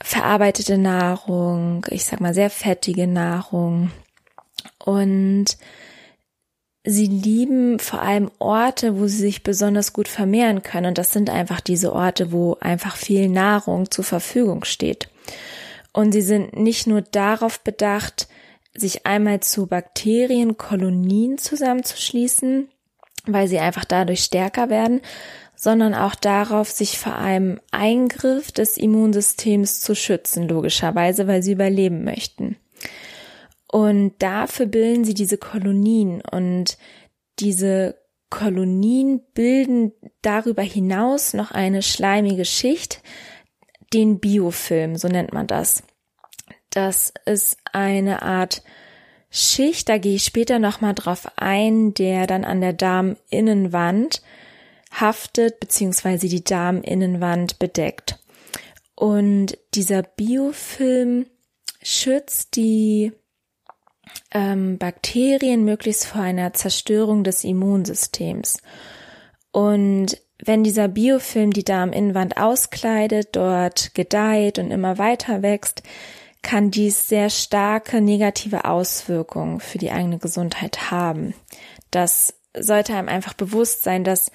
verarbeitete 0.02 0.78
Nahrung, 0.78 1.84
ich 1.90 2.06
sag 2.06 2.18
mal 2.18 2.32
sehr 2.32 2.48
fettige 2.48 3.06
Nahrung. 3.06 3.90
Und 4.82 5.58
sie 6.82 7.04
lieben 7.04 7.78
vor 7.78 8.00
allem 8.00 8.30
Orte, 8.38 8.98
wo 8.98 9.06
sie 9.06 9.18
sich 9.18 9.42
besonders 9.42 9.92
gut 9.92 10.08
vermehren 10.08 10.62
können. 10.62 10.86
Und 10.86 10.96
das 10.96 11.10
sind 11.10 11.28
einfach 11.28 11.60
diese 11.60 11.92
Orte, 11.92 12.32
wo 12.32 12.56
einfach 12.58 12.96
viel 12.96 13.28
Nahrung 13.28 13.90
zur 13.90 14.04
Verfügung 14.04 14.64
steht. 14.64 15.10
Und 15.92 16.12
sie 16.12 16.22
sind 16.22 16.56
nicht 16.56 16.86
nur 16.86 17.02
darauf 17.02 17.60
bedacht, 17.60 18.28
sich 18.74 19.04
einmal 19.04 19.40
zu 19.40 19.66
Bakterienkolonien 19.66 21.36
zusammenzuschließen, 21.36 22.66
weil 23.26 23.46
sie 23.46 23.58
einfach 23.58 23.84
dadurch 23.84 24.24
stärker 24.24 24.70
werden, 24.70 25.02
sondern 25.64 25.94
auch 25.94 26.14
darauf, 26.14 26.70
sich 26.70 26.98
vor 26.98 27.16
einem 27.16 27.58
Eingriff 27.70 28.52
des 28.52 28.76
Immunsystems 28.76 29.80
zu 29.80 29.94
schützen, 29.94 30.46
logischerweise, 30.46 31.26
weil 31.26 31.42
sie 31.42 31.52
überleben 31.52 32.04
möchten. 32.04 32.56
Und 33.72 34.12
dafür 34.18 34.66
bilden 34.66 35.04
sie 35.04 35.14
diese 35.14 35.38
Kolonien 35.38 36.20
und 36.20 36.76
diese 37.38 37.96
Kolonien 38.28 39.22
bilden 39.32 39.92
darüber 40.20 40.60
hinaus 40.60 41.32
noch 41.32 41.50
eine 41.50 41.80
schleimige 41.80 42.44
Schicht, 42.44 43.02
den 43.94 44.20
Biofilm, 44.20 44.96
so 44.96 45.08
nennt 45.08 45.32
man 45.32 45.46
das. 45.46 45.82
Das 46.68 47.14
ist 47.24 47.56
eine 47.72 48.20
Art 48.20 48.62
Schicht, 49.30 49.88
da 49.88 49.96
gehe 49.96 50.16
ich 50.16 50.24
später 50.24 50.58
nochmal 50.58 50.94
drauf 50.94 51.26
ein, 51.36 51.94
der 51.94 52.26
dann 52.26 52.44
an 52.44 52.60
der 52.60 52.74
Darminnenwand 52.74 54.20
haftet, 55.00 55.60
beziehungsweise 55.60 56.28
die 56.28 56.44
Darminnenwand 56.44 57.58
bedeckt. 57.58 58.18
Und 58.94 59.58
dieser 59.74 60.02
Biofilm 60.02 61.26
schützt 61.82 62.56
die 62.56 63.12
ähm, 64.30 64.78
Bakterien 64.78 65.64
möglichst 65.64 66.06
vor 66.06 66.22
einer 66.22 66.52
Zerstörung 66.52 67.24
des 67.24 67.44
Immunsystems. 67.44 68.58
Und 69.50 70.18
wenn 70.38 70.64
dieser 70.64 70.88
Biofilm 70.88 71.52
die 71.52 71.64
Darminnenwand 71.64 72.36
auskleidet, 72.36 73.28
dort 73.32 73.94
gedeiht 73.94 74.58
und 74.58 74.70
immer 74.70 74.98
weiter 74.98 75.42
wächst, 75.42 75.82
kann 76.42 76.70
dies 76.70 77.08
sehr 77.08 77.30
starke 77.30 78.00
negative 78.00 78.66
Auswirkungen 78.66 79.60
für 79.60 79.78
die 79.78 79.90
eigene 79.90 80.18
Gesundheit 80.18 80.90
haben. 80.90 81.34
Das 81.90 82.34
sollte 82.56 82.94
einem 82.94 83.08
einfach 83.08 83.34
bewusst 83.34 83.82
sein, 83.82 84.04
dass 84.04 84.30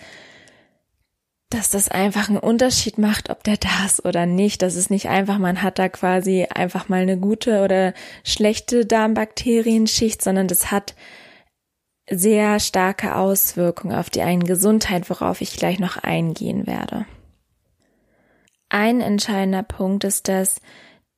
dass 1.50 1.72
das 1.72 1.90
einfach 1.90 2.30
einen 2.30 2.38
Unterschied 2.38 3.00
macht, 3.00 3.30
ob 3.32 3.44
der 3.44 3.58
da 3.58 3.86
ist 3.86 4.06
oder 4.06 4.26
nicht. 4.26 4.62
Das 4.62 4.76
ist 4.76 4.92
nicht 4.92 5.10
einfach, 5.10 5.40
man 5.40 5.64
hat 5.64 5.80
da 5.80 5.90
quasi 5.90 6.46
einfach 6.50 6.90
mal 6.90 7.02
eine 7.02 7.18
gute 7.18 7.64
oder 7.64 7.94
schlechte 8.24 8.86
Darmbakterienschicht, 8.86 10.22
sondern 10.22 10.48
das 10.48 10.70
hat 10.70 10.94
sehr 12.10 12.60
starke 12.60 13.16
Auswirkungen 13.16 13.96
auf 13.96 14.10
die 14.10 14.22
eigene 14.22 14.46
Gesundheit, 14.46 15.10
worauf 15.10 15.42
ich 15.42 15.56
gleich 15.56 15.80
noch 15.80 15.98
eingehen 15.98 16.68
werde. 16.68 17.06
Ein 18.70 19.02
entscheidender 19.02 19.64
Punkt 19.64 20.04
ist, 20.04 20.28
dass 20.28 20.62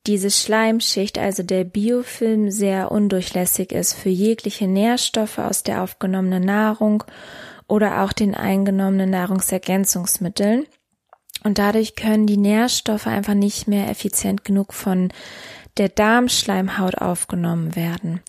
diese 0.07 0.31
Schleimschicht, 0.31 1.19
also 1.19 1.43
der 1.43 1.65
Biofilm, 1.65 2.49
sehr 2.49 2.91
undurchlässig 2.91 3.71
ist 3.71 3.93
für 3.93 4.09
jegliche 4.09 4.67
Nährstoffe 4.67 5.37
aus 5.37 5.63
der 5.63 5.83
aufgenommenen 5.83 6.43
Nahrung 6.43 7.03
oder 7.71 8.03
auch 8.03 8.11
den 8.11 8.35
eingenommenen 8.35 9.09
Nahrungsergänzungsmitteln. 9.11 10.65
Und 11.45 11.57
dadurch 11.57 11.95
können 11.95 12.27
die 12.27 12.35
Nährstoffe 12.35 13.07
einfach 13.07 13.33
nicht 13.33 13.69
mehr 13.69 13.89
effizient 13.89 14.43
genug 14.43 14.73
von 14.73 15.07
der 15.77 15.87
Darmschleimhaut 15.87 16.95
aufgenommen 16.95 17.77
werden. 17.77 18.19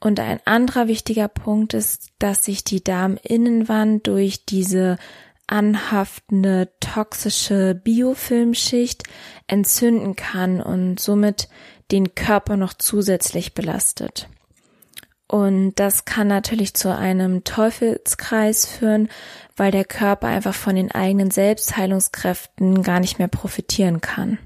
Und 0.00 0.20
ein 0.20 0.40
anderer 0.46 0.88
wichtiger 0.88 1.28
Punkt 1.28 1.74
ist, 1.74 2.12
dass 2.18 2.46
sich 2.46 2.64
die 2.64 2.82
Darminnenwand 2.82 4.06
durch 4.06 4.46
diese 4.46 4.96
anhaftende 5.46 6.72
toxische 6.80 7.74
Biofilmschicht 7.74 9.02
entzünden 9.48 10.16
kann 10.16 10.62
und 10.62 10.98
somit 10.98 11.50
den 11.90 12.14
Körper 12.14 12.56
noch 12.56 12.72
zusätzlich 12.72 13.52
belastet. 13.52 14.30
Und 15.32 15.76
das 15.76 16.04
kann 16.04 16.28
natürlich 16.28 16.74
zu 16.74 16.94
einem 16.94 17.42
Teufelskreis 17.42 18.66
führen, 18.66 19.08
weil 19.56 19.70
der 19.70 19.86
Körper 19.86 20.26
einfach 20.26 20.54
von 20.54 20.76
den 20.76 20.90
eigenen 20.90 21.30
Selbstheilungskräften 21.30 22.82
gar 22.82 23.00
nicht 23.00 23.18
mehr 23.18 23.28
profitieren 23.28 24.02
kann. 24.02 24.36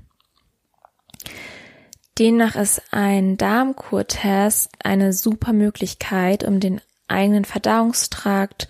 Demnach 2.21 2.55
ist 2.55 2.83
ein 2.93 3.37
Darmkurtest 3.37 4.71
eine 4.81 5.13
super 5.13 5.53
Möglichkeit, 5.53 6.45
um 6.45 6.61
den 6.61 6.81
eigenen 7.09 7.45
Verdauungstrakt 7.45 8.69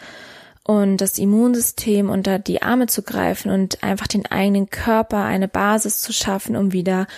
und 0.65 1.03
das 1.03 1.19
Immunsystem 1.19 2.09
unter 2.09 2.39
die 2.39 2.63
Arme 2.63 2.87
zu 2.87 3.03
greifen 3.03 3.51
und 3.51 3.83
einfach 3.83 4.07
den 4.07 4.25
eigenen 4.25 4.71
Körper 4.71 5.23
eine 5.23 5.49
Basis 5.49 6.01
zu 6.01 6.15
schaffen, 6.15 6.57
um 6.57 6.73
wieder 6.73 7.09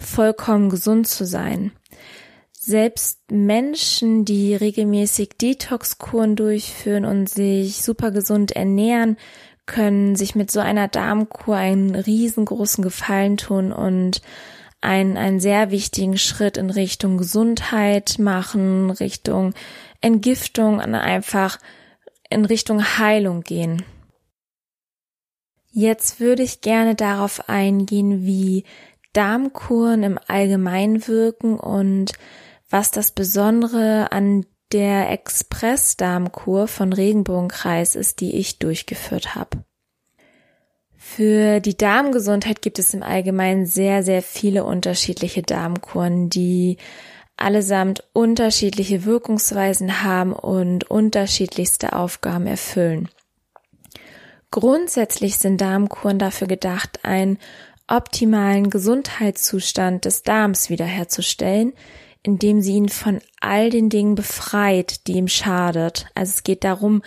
vollkommen 0.00 0.68
gesund 0.68 1.06
zu 1.06 1.26
sein. 1.26 1.70
Selbst 2.68 3.20
Menschen, 3.30 4.26
die 4.26 4.54
regelmäßig 4.54 5.38
Detox-Kuren 5.40 6.36
durchführen 6.36 7.06
und 7.06 7.26
sich 7.26 7.80
super 7.82 8.10
gesund 8.10 8.52
ernähren, 8.52 9.16
können 9.64 10.16
sich 10.16 10.34
mit 10.34 10.50
so 10.50 10.60
einer 10.60 10.86
Darmkur 10.86 11.56
einen 11.56 11.94
riesengroßen 11.94 12.84
Gefallen 12.84 13.38
tun 13.38 13.72
und 13.72 14.20
einen, 14.82 15.16
einen 15.16 15.40
sehr 15.40 15.70
wichtigen 15.70 16.18
Schritt 16.18 16.58
in 16.58 16.68
Richtung 16.68 17.16
Gesundheit 17.16 18.18
machen, 18.18 18.90
Richtung 18.90 19.54
Entgiftung 20.02 20.74
und 20.74 20.94
einfach 20.94 21.58
in 22.28 22.44
Richtung 22.44 22.84
Heilung 22.84 23.44
gehen. 23.44 23.82
Jetzt 25.70 26.20
würde 26.20 26.42
ich 26.42 26.60
gerne 26.60 26.94
darauf 26.94 27.48
eingehen, 27.48 28.26
wie 28.26 28.64
Darmkuren 29.14 30.02
im 30.02 30.18
Allgemeinen 30.28 31.08
wirken 31.08 31.58
und 31.58 32.12
was 32.68 32.90
das 32.90 33.10
Besondere 33.10 34.12
an 34.12 34.44
der 34.72 35.10
Express-Darmkur 35.10 36.68
von 36.68 36.92
Regenbogenkreis 36.92 37.94
ist, 37.94 38.20
die 38.20 38.36
ich 38.36 38.58
durchgeführt 38.58 39.34
habe. 39.34 39.64
Für 40.96 41.60
die 41.60 41.76
Darmgesundheit 41.76 42.60
gibt 42.60 42.78
es 42.78 42.92
im 42.92 43.02
Allgemeinen 43.02 43.64
sehr, 43.64 44.02
sehr 44.02 44.20
viele 44.20 44.64
unterschiedliche 44.64 45.42
Darmkuren, 45.42 46.28
die 46.28 46.76
allesamt 47.36 48.04
unterschiedliche 48.12 49.04
Wirkungsweisen 49.04 50.02
haben 50.02 50.32
und 50.32 50.90
unterschiedlichste 50.90 51.94
Aufgaben 51.94 52.46
erfüllen. 52.46 53.08
Grundsätzlich 54.50 55.38
sind 55.38 55.60
Darmkuren 55.60 56.18
dafür 56.18 56.46
gedacht, 56.48 57.04
einen 57.04 57.38
optimalen 57.86 58.70
Gesundheitszustand 58.70 60.04
des 60.04 60.24
Darms 60.24 60.68
wiederherzustellen, 60.68 61.72
indem 62.28 62.60
sie 62.60 62.74
ihn 62.74 62.90
von 62.90 63.20
all 63.40 63.70
den 63.70 63.88
Dingen 63.88 64.14
befreit, 64.14 65.06
die 65.06 65.14
ihm 65.14 65.28
schadet. 65.28 66.04
Also 66.14 66.32
es 66.36 66.42
geht 66.42 66.62
darum, 66.62 67.00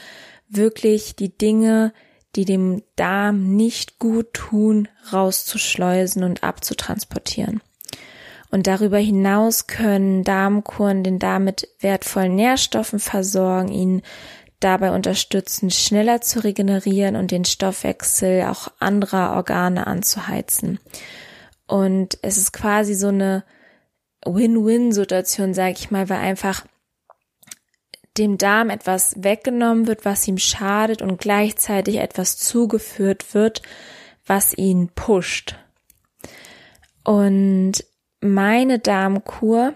wirklich 0.50 1.16
die 1.16 1.38
Dinge, 1.38 1.94
die 2.36 2.44
dem 2.44 2.82
Darm 2.96 3.56
nicht 3.56 4.00
gut 4.00 4.34
tun, 4.34 4.88
rauszuschleusen 5.14 6.24
und 6.24 6.44
abzutransportieren. 6.44 7.62
Und 8.50 8.66
darüber 8.66 8.98
hinaus 8.98 9.68
können 9.68 10.24
Darmkuren 10.24 11.04
den 11.04 11.20
Darm 11.20 11.44
mit 11.44 11.68
wertvollen 11.80 12.34
Nährstoffen 12.34 12.98
versorgen, 12.98 13.72
ihn 13.72 14.02
dabei 14.60 14.90
unterstützen, 14.90 15.70
schneller 15.70 16.22
zu 16.22 16.44
regenerieren 16.44 17.16
und 17.16 17.30
den 17.30 17.46
Stoffwechsel 17.46 18.46
auch 18.46 18.70
anderer 18.80 19.36
Organe 19.36 19.86
anzuheizen. 19.86 20.80
Und 21.68 22.18
es 22.24 22.38
ist 22.38 22.54
quasi 22.54 22.96
so 22.96 23.10
eine 23.10 23.44
Win-Win-Situation, 24.26 25.54
sage 25.54 25.76
ich 25.78 25.92
mal, 25.92 26.10
weil 26.10 26.20
einfach 26.20 26.66
dem 28.18 28.38
Darm 28.38 28.70
etwas 28.70 29.24
weggenommen 29.24 29.88
wird, 29.88 30.06
was 30.06 30.28
ihm 30.28 30.38
schadet 30.38 31.02
und 31.02 31.20
gleichzeitig 31.20 31.98
etwas 31.98 32.38
zugeführt 32.38 33.34
wird, 33.34 33.62
was 34.26 34.58
ihn 34.58 34.90
pusht. 34.90 35.56
Und 37.04 37.74
meine 38.20 38.80
Darmkur, 38.80 39.74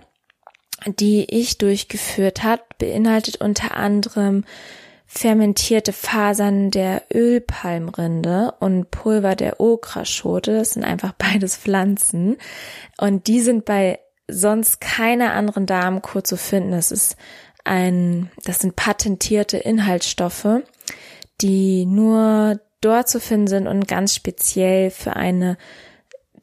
die 0.86 1.26
ich 1.26 1.58
durchgeführt 1.58 2.44
hat, 2.44 2.78
beinhaltet 2.78 3.38
unter 3.38 3.76
anderem 3.76 4.44
fermentierte 5.08 5.94
Fasern 5.94 6.72
der 6.72 7.04
Ölpalmrinde 7.14 8.54
und 8.60 8.92
Pulver 8.92 9.36
der 9.36 9.60
Okraschote. 9.60 10.58
Das 10.58 10.72
sind 10.72 10.84
einfach 10.84 11.14
beides 11.18 11.56
Pflanzen. 11.56 12.38
Und 12.98 13.28
die 13.28 13.40
sind 13.40 13.66
bei 13.66 14.00
sonst 14.28 14.82
keiner 14.82 15.34
anderen 15.34 15.66
Darmkur 15.66 16.24
zu 16.24 16.38
finden. 16.38 16.72
Das 16.72 16.92
ist 16.92 17.16
ein, 17.64 18.32
das 18.44 18.60
sind 18.60 18.76
patentierte 18.76 19.58
Inhaltsstoffe, 19.58 20.62
die 21.42 21.86
nur 21.86 22.60
dort 22.82 23.10
zu 23.10 23.20
finden 23.20 23.48
sind 23.48 23.68
und 23.68 23.88
ganz 23.88 24.14
speziell 24.14 24.92
für 24.92 25.16
eine, 25.16 25.58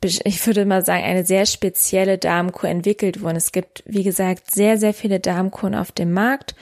ich 0.02 0.46
würde 0.46 0.64
mal 0.64 0.84
sagen, 0.84 1.04
eine 1.04 1.24
sehr 1.24 1.46
spezielle 1.46 2.18
Darmkur 2.18 2.68
entwickelt 2.68 3.22
wurden. 3.22 3.36
Es 3.36 3.52
gibt, 3.52 3.84
wie 3.86 4.02
gesagt, 4.02 4.50
sehr, 4.50 4.78
sehr 4.78 4.94
viele 4.94 5.20
Darmkuren 5.20 5.74
auf 5.74 5.92
dem 5.92 6.12
Markt 6.12 6.56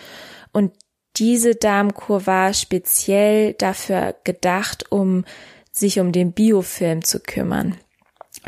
und 0.52 0.72
diese 1.16 1.54
Darmkur 1.54 2.26
war 2.26 2.52
speziell 2.54 3.54
dafür 3.54 4.14
gedacht, 4.24 4.90
um 4.92 5.24
sich 5.72 5.98
um 5.98 6.12
den 6.12 6.32
Biofilm 6.32 7.04
zu 7.04 7.20
kümmern, 7.20 7.76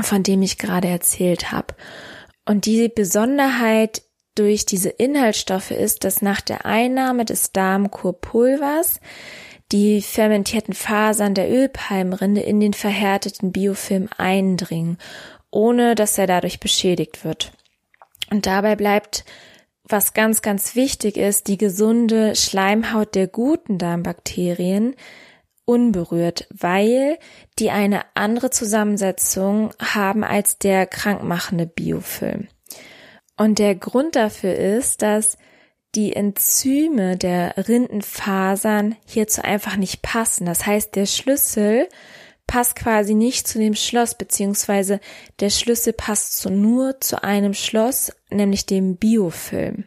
von 0.01 0.23
dem 0.23 0.43
ich 0.43 0.59
gerade 0.59 0.89
erzählt 0.89 1.51
habe. 1.51 1.75
Und 2.45 2.67
die 2.67 2.89
Besonderheit 2.89 4.03
durch 4.35 4.65
diese 4.67 4.89
Inhaltsstoffe 4.89 5.71
ist, 5.71 6.05
dass 6.05 6.23
nach 6.23 6.41
der 6.41 6.65
Einnahme 6.65 7.25
des 7.25 7.53
Darmkurpulvers 7.53 9.01
die 9.71 10.03
fermentierten 10.03 10.75
Fasern 10.75 11.35
der 11.35 11.51
Ölpalmrinde 11.51 12.41
in 12.41 12.61
den 12.61 12.75
verhärteten 12.75 13.53
Biofilm 13.53 14.09
eindringen, 14.17 14.99
ohne 15.51 15.95
dass 15.95 16.19
er 16.19 16.27
dadurch 16.27 16.61
beschädigt 16.61 17.25
wird. 17.25 17.53
Und 18.31 18.47
dabei 18.47 18.77
bleibt, 18.77 19.25
was 19.85 20.15
ganz, 20.15 20.43
ganz 20.43 20.75
wichtig 20.75 21.17
ist, 21.17 21.49
die 21.49 21.59
gesunde 21.59 22.35
Schleimhaut 22.37 23.15
der 23.15 23.27
guten 23.27 23.79
Darmbakterien 23.79 24.95
unberührt, 25.65 26.47
weil 26.51 27.19
die 27.59 27.71
eine 27.71 28.03
andere 28.15 28.51
Zusammensetzung 28.51 29.73
haben 29.81 30.25
als 30.25 30.59
der 30.59 30.87
krankmachende 30.87 31.67
Biofilm. 31.67 32.49
Und 33.37 33.59
der 33.59 33.75
Grund 33.75 34.17
dafür 34.17 34.55
ist, 34.55 35.03
dass 35.03 35.37
die 35.95 36.15
Enzyme 36.15 37.17
der 37.17 37.55
Rindenfasern 37.69 38.97
hierzu 39.07 39.43
einfach 39.43 39.77
nicht 39.77 40.03
passen. 40.03 40.47
Das 40.47 40.67
heißt, 40.67 40.97
der 40.97 41.07
Schlüssel 41.07 41.89
passt 42.47 42.77
quasi 42.77 43.15
nicht 43.15 43.47
zu 43.47 43.59
dem 43.59 43.75
Schloss, 43.75 44.17
beziehungsweise 44.17 45.01
der 45.41 45.51
Schlüssel 45.51 45.93
passt 45.93 46.39
zu, 46.39 46.51
nur 46.51 47.01
zu 47.01 47.23
einem 47.23 47.55
Schloss, 47.55 48.13
nämlich 48.31 48.67
dem 48.67 48.97
Biofilm. 48.97 49.85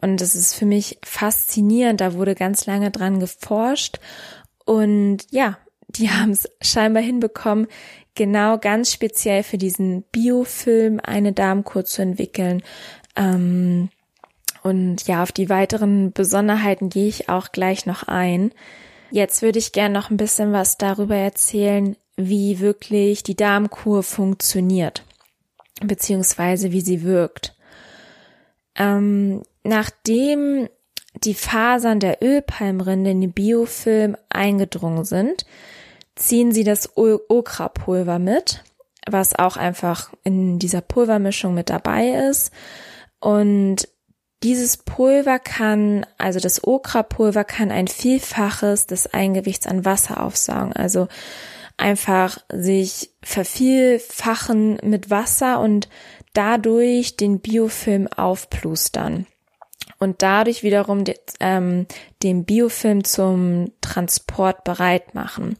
Und 0.00 0.20
das 0.20 0.34
ist 0.34 0.54
für 0.54 0.64
mich 0.66 0.98
faszinierend. 1.04 2.00
Da 2.00 2.14
wurde 2.14 2.34
ganz 2.34 2.66
lange 2.66 2.90
dran 2.90 3.20
geforscht. 3.20 4.00
Und 4.70 5.26
ja, 5.30 5.58
die 5.88 6.10
haben 6.10 6.30
es 6.30 6.48
scheinbar 6.62 7.02
hinbekommen, 7.02 7.66
genau 8.14 8.56
ganz 8.56 8.92
speziell 8.92 9.42
für 9.42 9.58
diesen 9.58 10.02
Biofilm 10.12 11.00
eine 11.02 11.32
Darmkur 11.32 11.84
zu 11.84 12.02
entwickeln. 12.02 12.62
Ähm, 13.16 13.88
und 14.62 15.08
ja, 15.08 15.24
auf 15.24 15.32
die 15.32 15.48
weiteren 15.48 16.12
Besonderheiten 16.12 16.88
gehe 16.88 17.08
ich 17.08 17.28
auch 17.28 17.50
gleich 17.50 17.84
noch 17.84 18.04
ein. 18.04 18.52
Jetzt 19.10 19.42
würde 19.42 19.58
ich 19.58 19.72
gerne 19.72 19.92
noch 19.92 20.08
ein 20.10 20.16
bisschen 20.16 20.52
was 20.52 20.78
darüber 20.78 21.16
erzählen, 21.16 21.96
wie 22.16 22.60
wirklich 22.60 23.24
die 23.24 23.34
Darmkur 23.34 24.04
funktioniert, 24.04 25.04
beziehungsweise 25.82 26.70
wie 26.70 26.80
sie 26.80 27.02
wirkt. 27.02 27.56
Ähm, 28.76 29.42
nachdem 29.64 30.68
die 31.24 31.34
Fasern 31.34 32.00
der 32.00 32.22
Ölpalmrinde 32.22 33.10
in 33.10 33.20
den 33.20 33.32
Biofilm 33.32 34.16
eingedrungen 34.28 35.04
sind, 35.04 35.44
ziehen 36.16 36.52
Sie 36.52 36.64
das 36.64 36.96
Okra-Pulver 36.96 38.18
mit, 38.18 38.64
was 39.08 39.38
auch 39.38 39.56
einfach 39.56 40.12
in 40.24 40.58
dieser 40.58 40.80
Pulvermischung 40.80 41.54
mit 41.54 41.70
dabei 41.70 42.28
ist. 42.30 42.52
Und 43.20 43.88
dieses 44.42 44.78
Pulver 44.78 45.38
kann, 45.38 46.06
also 46.16 46.40
das 46.40 46.64
Okra-Pulver 46.64 47.44
kann 47.44 47.70
ein 47.70 47.88
Vielfaches 47.88 48.86
des 48.86 49.12
Eingewichts 49.12 49.66
an 49.66 49.84
Wasser 49.84 50.22
aufsaugen. 50.24 50.72
Also 50.72 51.08
einfach 51.76 52.38
sich 52.52 53.10
vervielfachen 53.22 54.78
mit 54.82 55.10
Wasser 55.10 55.60
und 55.60 55.88
dadurch 56.32 57.16
den 57.16 57.40
Biofilm 57.40 58.06
aufplustern 58.08 59.26
und 60.00 60.22
dadurch 60.22 60.62
wiederum 60.62 61.04
de, 61.04 61.14
ähm, 61.38 61.86
den 62.22 62.44
Biofilm 62.44 63.04
zum 63.04 63.70
Transport 63.80 64.64
bereit 64.64 65.14
machen. 65.14 65.56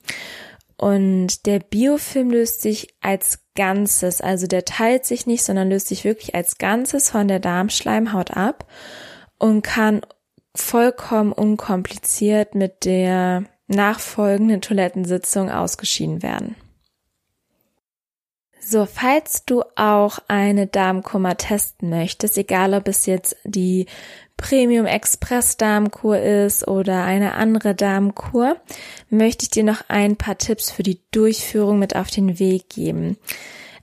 Und 0.77 1.45
der 1.45 1.59
Biofilm 1.59 2.31
löst 2.31 2.63
sich 2.63 2.95
als 3.03 3.41
Ganzes, 3.55 4.23
also 4.23 4.47
der 4.47 4.65
teilt 4.65 5.05
sich 5.05 5.27
nicht, 5.27 5.45
sondern 5.45 5.69
löst 5.69 5.89
sich 5.89 6.05
wirklich 6.05 6.35
als 6.35 6.57
Ganzes 6.57 7.11
von 7.11 7.29
der 7.29 7.39
Darmschleimhaut 7.39 8.31
ab 8.31 8.67
und 9.39 9.61
kann 9.61 10.01
vollkommen 10.57 11.33
unkompliziert 11.33 12.55
mit 12.55 12.87
der 12.87 13.45
nachfolgenden 13.69 14.63
Toilettensitzung 14.63 15.51
ausgeschieden 15.51 16.23
werden. 16.23 16.57
So, 18.71 18.87
falls 18.87 19.45
du 19.47 19.65
auch 19.75 20.21
eine 20.29 20.69
Darmkummer 20.69 21.37
testen 21.37 21.91
möchtest, 21.91 22.39
egal 22.39 22.73
ob 22.75 22.87
es 22.87 23.05
jetzt 23.05 23.35
die 23.43 23.87
Premium 24.37 24.87
Express 24.87 25.57
Darmkur 25.57 26.21
ist 26.21 26.69
oder 26.69 27.03
eine 27.03 27.35
andere 27.35 27.75
Darmkur, 27.75 28.61
möchte 29.09 29.43
ich 29.43 29.51
dir 29.51 29.65
noch 29.65 29.83
ein 29.89 30.15
paar 30.15 30.39
Tipps 30.39 30.71
für 30.71 30.85
die 30.85 31.01
Durchführung 31.11 31.81
mit 31.81 31.97
auf 31.97 32.11
den 32.11 32.39
Weg 32.39 32.69
geben. 32.69 33.19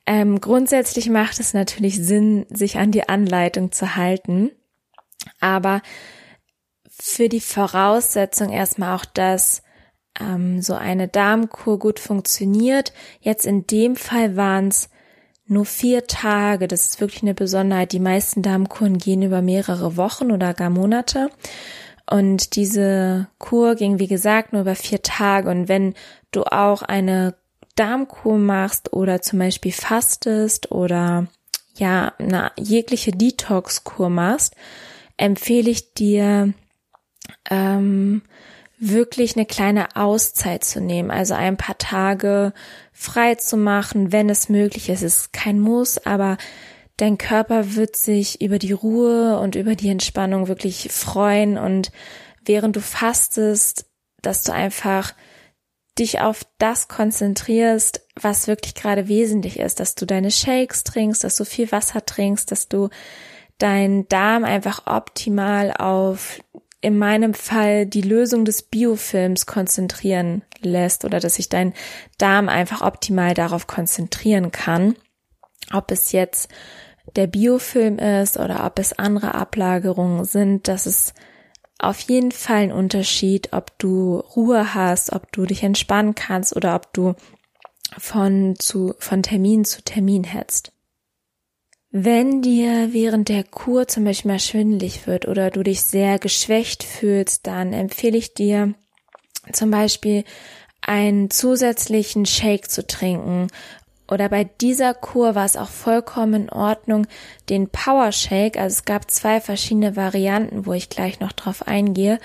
Ähm, 0.05 0.39
grundsätzlich 0.39 1.09
macht 1.09 1.41
es 1.41 1.53
natürlich 1.53 1.97
Sinn, 1.97 2.45
sich 2.49 2.77
an 2.77 2.93
die 2.93 3.09
Anleitung 3.09 3.73
zu 3.73 3.97
halten, 3.97 4.51
aber 5.41 5.81
für 6.89 7.27
die 7.27 7.41
Voraussetzung 7.41 8.53
erstmal 8.53 8.95
auch, 8.95 9.03
dass 9.03 9.63
ähm, 10.19 10.61
so 10.61 10.73
eine 10.73 11.07
Darmkur 11.07 11.79
gut 11.79 11.99
funktioniert. 11.99 12.93
Jetzt 13.21 13.45
in 13.45 13.67
dem 13.67 13.95
Fall 13.95 14.35
waren 14.35 14.69
es 14.69 14.89
nur 15.45 15.65
vier 15.65 16.07
Tage. 16.07 16.67
Das 16.67 16.85
ist 16.85 17.01
wirklich 17.01 17.23
eine 17.23 17.33
Besonderheit. 17.33 17.93
Die 17.93 17.99
meisten 17.99 18.41
Darmkuren 18.41 18.97
gehen 18.97 19.21
über 19.21 19.41
mehrere 19.41 19.95
Wochen 19.97 20.31
oder 20.31 20.53
gar 20.53 20.69
Monate. 20.69 21.29
Und 22.09 22.55
diese 22.55 23.27
Kur 23.37 23.75
ging, 23.75 23.99
wie 23.99 24.07
gesagt, 24.07 24.53
nur 24.53 24.61
über 24.61 24.75
vier 24.75 25.01
Tage. 25.01 25.49
Und 25.49 25.67
wenn 25.67 25.93
du 26.31 26.43
auch 26.43 26.81
eine 26.81 27.35
Darmkur 27.75 28.37
machst 28.37 28.93
oder 28.93 29.21
zum 29.21 29.39
Beispiel 29.39 29.71
fastest 29.71 30.71
oder 30.71 31.27
ja, 31.75 32.13
eine 32.17 32.51
jegliche 32.57 33.11
Detox-Kur 33.11 34.09
machst, 34.09 34.55
empfehle 35.17 35.69
ich 35.69 35.93
dir, 35.93 36.53
ähm, 37.49 38.21
wirklich 38.79 39.35
eine 39.35 39.45
kleine 39.45 39.95
Auszeit 39.95 40.63
zu 40.63 40.79
nehmen, 40.79 41.09
also 41.09 41.33
ein 41.33 41.57
paar 41.57 41.77
Tage 41.77 42.53
frei 42.93 43.35
zu 43.35 43.57
machen, 43.57 44.11
wenn 44.11 44.29
es 44.29 44.49
möglich 44.49 44.89
ist. 44.89 45.01
Es 45.01 45.17
ist 45.17 45.33
kein 45.33 45.59
Muss, 45.59 45.97
aber 46.05 46.37
dein 46.97 47.17
Körper 47.17 47.75
wird 47.75 47.95
sich 47.95 48.41
über 48.41 48.59
die 48.59 48.71
Ruhe 48.71 49.39
und 49.39 49.55
über 49.55 49.75
die 49.75 49.89
Entspannung 49.89 50.47
wirklich 50.47 50.89
freuen 50.91 51.57
und 51.57 51.91
während 52.45 52.75
du 52.75 52.81
fastest, 52.81 53.85
dass 54.21 54.43
du 54.43 54.53
einfach 54.53 55.13
dich 55.97 56.21
auf 56.21 56.45
das 56.59 56.87
konzentrierst, 56.87 58.01
was 58.19 58.47
wirklich 58.47 58.75
gerade 58.75 59.07
wesentlich 59.07 59.59
ist, 59.59 59.79
dass 59.79 59.95
du 59.95 60.05
deine 60.05 60.29
Shakes 60.29 60.83
trinkst, 60.83 61.23
dass 61.23 61.35
du 61.35 61.45
viel 61.45 61.71
Wasser 61.71 62.05
trinkst, 62.05 62.51
dass 62.51 62.67
du 62.67 62.89
deinen 63.57 64.07
Darm 64.07 64.43
einfach 64.43 64.85
optimal 64.85 65.73
auf 65.73 66.39
in 66.87 66.97
meinem 66.97 67.33
Fall 67.33 67.85
die 67.85 68.01
Lösung 68.01 68.45
des 68.45 68.61
Biofilms 68.61 69.45
konzentrieren 69.45 70.43
lässt 70.61 71.03
oder 71.03 71.19
dass 71.19 71.35
sich 71.35 71.49
dein 71.49 71.73
Darm 72.17 72.47
einfach 72.47 72.81
optimal 72.81 73.33
darauf 73.33 73.67
konzentrieren 73.67 74.51
kann. 74.51 74.95
Ob 75.73 75.91
es 75.91 76.13
jetzt 76.13 76.49
der 77.17 77.27
Biofilm 77.27 77.99
ist 77.99 78.37
oder 78.37 78.65
ob 78.65 78.79
es 78.79 78.97
andere 78.97 79.35
Ablagerungen 79.35 80.23
sind, 80.23 80.69
das 80.69 80.87
ist 80.87 81.13
auf 81.77 81.99
jeden 81.99 82.31
Fall 82.31 82.63
ein 82.63 82.71
Unterschied, 82.71 83.51
ob 83.51 83.77
du 83.79 84.19
Ruhe 84.19 84.73
hast, 84.73 85.11
ob 85.11 85.29
du 85.33 85.45
dich 85.45 85.63
entspannen 85.63 86.15
kannst 86.15 86.55
oder 86.55 86.73
ob 86.73 86.93
du 86.93 87.15
von 87.97 88.55
zu, 88.57 88.95
von 88.97 89.23
Termin 89.23 89.65
zu 89.65 89.83
Termin 89.83 90.23
hetzt. 90.23 90.71
Wenn 91.89 92.41
dir 92.41 92.93
während 92.93 93.29
der 93.29 93.43
Kur 93.43 93.87
zum 93.87 94.03
Beispiel 94.03 94.31
mal 94.31 94.39
schwindelig 94.39 95.07
wird 95.07 95.27
oder 95.27 95.49
du 95.51 95.63
dich 95.63 95.81
sehr 95.81 96.19
geschwächt 96.19 96.83
fühlst, 96.83 97.47
dann 97.47 97.71
empfehle 97.71 98.17
ich 98.17 98.33
dir 98.33 98.73
zum 99.53 99.71
Beispiel 99.71 100.25
einen 100.81 101.29
zusätzlichen 101.29 102.25
Shake 102.25 102.69
zu 102.69 102.85
trinken. 102.85 103.47
Oder 104.09 104.29
bei 104.29 104.43
dieser 104.43 104.93
Kur 104.93 105.35
war 105.35 105.45
es 105.45 105.57
auch 105.57 105.69
vollkommen 105.69 106.43
in 106.43 106.49
Ordnung, 106.49 107.07
den 107.49 107.69
Power 107.69 108.11
Shake, 108.11 108.57
also 108.57 108.73
es 108.73 108.85
gab 108.85 109.09
zwei 109.09 109.41
verschiedene 109.41 109.95
Varianten, 109.95 110.65
wo 110.65 110.73
ich 110.73 110.89
gleich 110.89 111.19
noch 111.19 111.33
drauf 111.33 111.67
eingehe, 111.67 112.19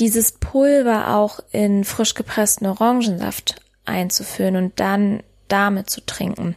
dieses 0.00 0.32
Pulver 0.32 1.14
auch 1.16 1.40
in 1.52 1.84
frisch 1.84 2.14
gepressten 2.14 2.66
Orangensaft 2.66 3.56
einzuführen 3.86 4.56
und 4.56 4.80
dann 4.80 5.22
damit 5.48 5.88
zu 5.88 6.04
trinken. 6.04 6.56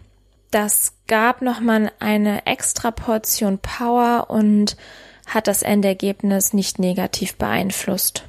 Das 0.51 0.93
gab 1.07 1.41
nochmal 1.41 1.91
eine 1.99 2.45
extra 2.47 2.91
Portion 2.91 3.59
Power 3.59 4.27
und 4.29 4.77
hat 5.27 5.47
das 5.47 5.61
Endergebnis 5.61 6.53
nicht 6.53 6.79
negativ 6.79 7.35
beeinflusst. 7.35 8.25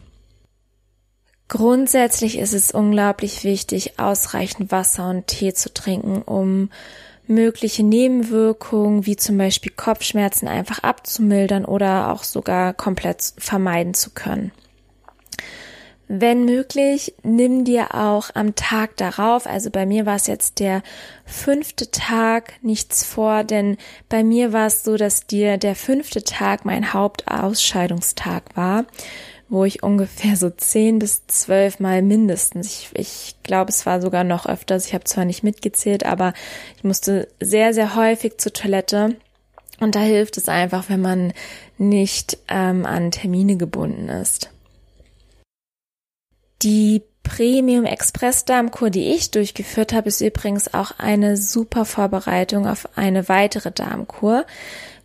Grundsätzlich 1.49 2.39
ist 2.39 2.53
es 2.53 2.71
unglaublich 2.71 3.43
wichtig, 3.43 3.99
ausreichend 3.99 4.71
Wasser 4.71 5.09
und 5.09 5.27
Tee 5.27 5.53
zu 5.53 5.73
trinken, 5.73 6.23
um 6.23 6.71
mögliche 7.27 7.83
Nebenwirkungen 7.83 9.07
wie 9.07 9.17
zum 9.17 9.39
Beispiel 9.39 9.73
Kopfschmerzen 9.75 10.47
einfach 10.47 10.81
abzumildern 10.81 11.65
oder 11.65 12.13
auch 12.13 12.23
sogar 12.23 12.75
komplett 12.75 13.33
vermeiden 13.39 13.95
zu 13.95 14.11
können. 14.11 14.53
Wenn 16.13 16.45
möglich, 16.45 17.15
nimm 17.23 17.65
dir 17.65 17.95
auch 17.95 18.31
am 18.35 18.57
Tag 18.57 18.97
darauf, 18.97 19.47
also 19.47 19.71
bei 19.71 19.87
mir 19.87 20.07
war 20.07 20.17
es 20.17 20.27
jetzt 20.27 20.59
der 20.59 20.83
fünfte 21.25 21.93
Tag, 21.93 22.55
nichts 22.63 23.05
vor, 23.05 23.45
denn 23.45 23.77
bei 24.09 24.25
mir 24.25 24.53
war 24.53 24.67
es 24.67 24.83
so, 24.83 24.97
dass 24.97 25.29
dir 25.29 25.57
der 25.57 25.77
fünfte 25.77 26.25
Tag 26.25 26.65
mein 26.65 26.93
Hauptausscheidungstag 26.93 28.57
war 28.57 28.87
wo 29.53 29.65
ich 29.65 29.83
ungefähr 29.83 30.37
so 30.37 30.49
zehn 30.49 31.01
bis 31.01 31.27
zwölf 31.27 31.81
Mal 31.81 32.03
mindestens, 32.03 32.69
ich, 32.69 32.91
ich 32.95 33.35
glaube, 33.43 33.71
es 33.71 33.85
war 33.85 34.01
sogar 34.01 34.23
noch 34.23 34.47
öfters, 34.47 34.87
ich 34.87 34.95
habe 34.95 35.03
zwar 35.03 35.25
nicht 35.25 35.43
mitgezählt, 35.43 36.07
aber 36.07 36.35
ich 36.77 36.85
musste 36.85 37.27
sehr, 37.41 37.75
sehr 37.75 37.97
häufig 37.97 38.39
zur 38.39 38.53
Toilette. 38.53 39.17
Und 39.81 39.97
da 39.97 40.01
hilft 40.01 40.37
es 40.37 40.49
einfach, 40.49 40.89
wenn 40.89 41.01
man 41.01 41.33
nicht 41.79 42.39
ähm, 42.47 42.87
an 42.87 43.11
Termine 43.11 43.57
gebunden 43.57 44.09
ist. 44.09 44.51
Die 46.63 47.03
Premium 47.23 47.85
Express 47.85 48.45
Darmkur, 48.45 48.91
die 48.91 49.15
ich 49.15 49.31
durchgeführt 49.31 49.93
habe, 49.93 50.09
ist 50.09 50.21
übrigens 50.21 50.75
auch 50.75 50.93
eine 50.99 51.37
super 51.37 51.85
Vorbereitung 51.85 52.67
auf 52.67 52.89
eine 52.97 53.29
weitere 53.29 53.71
Darmkur 53.71 54.45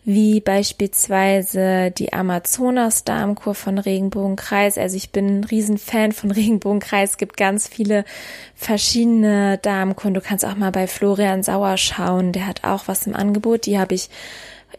wie 0.05 0.39
beispielsweise 0.39 1.89
die 1.89 2.13
Amazonas-Darmkur 2.13 3.55
von 3.55 3.79
Regenbogenkreis. 3.79 4.77
Also 4.77 4.95
ich 4.97 5.09
bin 5.09 5.39
ein 5.39 5.43
Riesenfan 5.43 6.11
von 6.11 6.29
Regenbogenkreis. 6.31 7.11
Es 7.11 7.17
gibt 7.17 7.37
ganz 7.37 7.67
viele 7.67 8.05
verschiedene 8.53 9.57
Darmkuren. 9.57 10.13
Du 10.13 10.21
kannst 10.21 10.45
auch 10.45 10.55
mal 10.55 10.71
bei 10.71 10.85
Florian 10.85 11.41
Sauer 11.41 11.77
schauen. 11.77 12.33
Der 12.33 12.45
hat 12.45 12.63
auch 12.63 12.87
was 12.87 13.07
im 13.07 13.15
Angebot. 13.15 13.65
Die 13.65 13.79
habe 13.79 13.95
ich, 13.95 14.11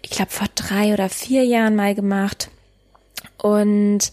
ich 0.01 0.11
glaube, 0.11 0.31
vor 0.31 0.47
drei 0.55 0.95
oder 0.95 1.09
vier 1.09 1.45
Jahren 1.45 1.75
mal 1.75 1.97
gemacht. 1.97 2.49
Und 3.37 4.13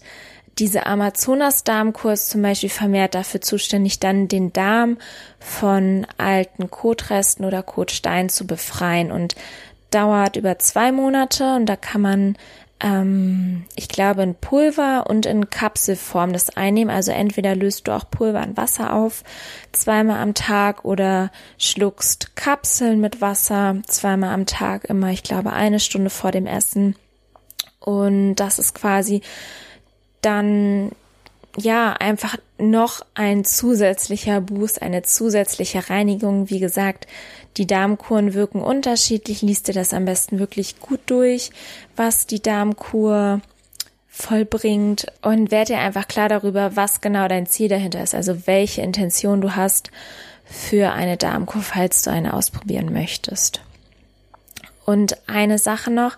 diese 0.58 0.86
Amazonas-Darmkur 0.86 2.12
ist 2.12 2.30
zum 2.30 2.42
Beispiel 2.42 2.70
vermehrt 2.70 3.14
dafür 3.14 3.40
zuständig, 3.40 4.00
dann 4.00 4.28
den 4.28 4.52
Darm 4.52 4.98
von 5.38 6.06
alten 6.16 6.70
Kotresten 6.70 7.44
oder 7.44 7.62
Kotsteinen 7.62 8.28
zu 8.28 8.46
befreien. 8.46 9.10
Und 9.10 9.34
dauert 9.94 10.36
über 10.36 10.58
zwei 10.58 10.90
Monate 10.92 11.54
und 11.54 11.66
da 11.66 11.76
kann 11.76 12.00
man, 12.00 12.36
ähm, 12.80 13.64
ich 13.76 13.88
glaube, 13.88 14.24
in 14.24 14.34
Pulver 14.34 15.04
und 15.08 15.24
in 15.24 15.50
Kapselform 15.50 16.32
das 16.32 16.56
einnehmen. 16.56 16.94
Also 16.94 17.12
entweder 17.12 17.54
löst 17.54 17.86
du 17.86 17.92
auch 17.92 18.10
Pulver 18.10 18.42
in 18.42 18.56
Wasser 18.56 18.92
auf, 18.92 19.22
zweimal 19.72 20.20
am 20.20 20.34
Tag 20.34 20.84
oder 20.84 21.30
schluckst 21.58 22.34
Kapseln 22.34 23.00
mit 23.00 23.20
Wasser 23.20 23.76
zweimal 23.86 24.34
am 24.34 24.46
Tag, 24.46 24.84
immer, 24.86 25.10
ich 25.10 25.22
glaube, 25.22 25.52
eine 25.52 25.78
Stunde 25.78 26.10
vor 26.10 26.32
dem 26.32 26.46
Essen. 26.46 26.96
Und 27.78 28.36
das 28.36 28.58
ist 28.58 28.74
quasi 28.74 29.22
dann 30.24 30.90
ja, 31.56 31.92
einfach 31.92 32.36
noch 32.58 33.04
ein 33.14 33.44
zusätzlicher 33.44 34.40
Boost, 34.40 34.82
eine 34.82 35.02
zusätzliche 35.02 35.88
Reinigung. 35.88 36.50
Wie 36.50 36.58
gesagt, 36.58 37.06
die 37.56 37.66
Darmkuren 37.66 38.34
wirken 38.34 38.60
unterschiedlich. 38.60 39.42
Liest 39.42 39.68
dir 39.68 39.74
das 39.74 39.94
am 39.94 40.04
besten 40.04 40.38
wirklich 40.38 40.80
gut 40.80 41.00
durch, 41.06 41.50
was 41.96 42.26
die 42.26 42.42
Darmkur 42.42 43.40
vollbringt 44.08 45.06
und 45.22 45.50
werd 45.50 45.68
dir 45.68 45.78
einfach 45.78 46.06
klar 46.08 46.28
darüber, 46.28 46.76
was 46.76 47.00
genau 47.00 47.26
dein 47.28 47.46
Ziel 47.46 47.68
dahinter 47.68 48.02
ist, 48.02 48.14
also 48.14 48.46
welche 48.46 48.82
Intention 48.82 49.40
du 49.40 49.56
hast 49.56 49.90
für 50.44 50.92
eine 50.92 51.16
Darmkur, 51.16 51.62
falls 51.62 52.02
du 52.02 52.10
eine 52.10 52.34
ausprobieren 52.34 52.92
möchtest. 52.92 53.60
Und 54.84 55.16
eine 55.28 55.58
Sache 55.58 55.90
noch, 55.90 56.16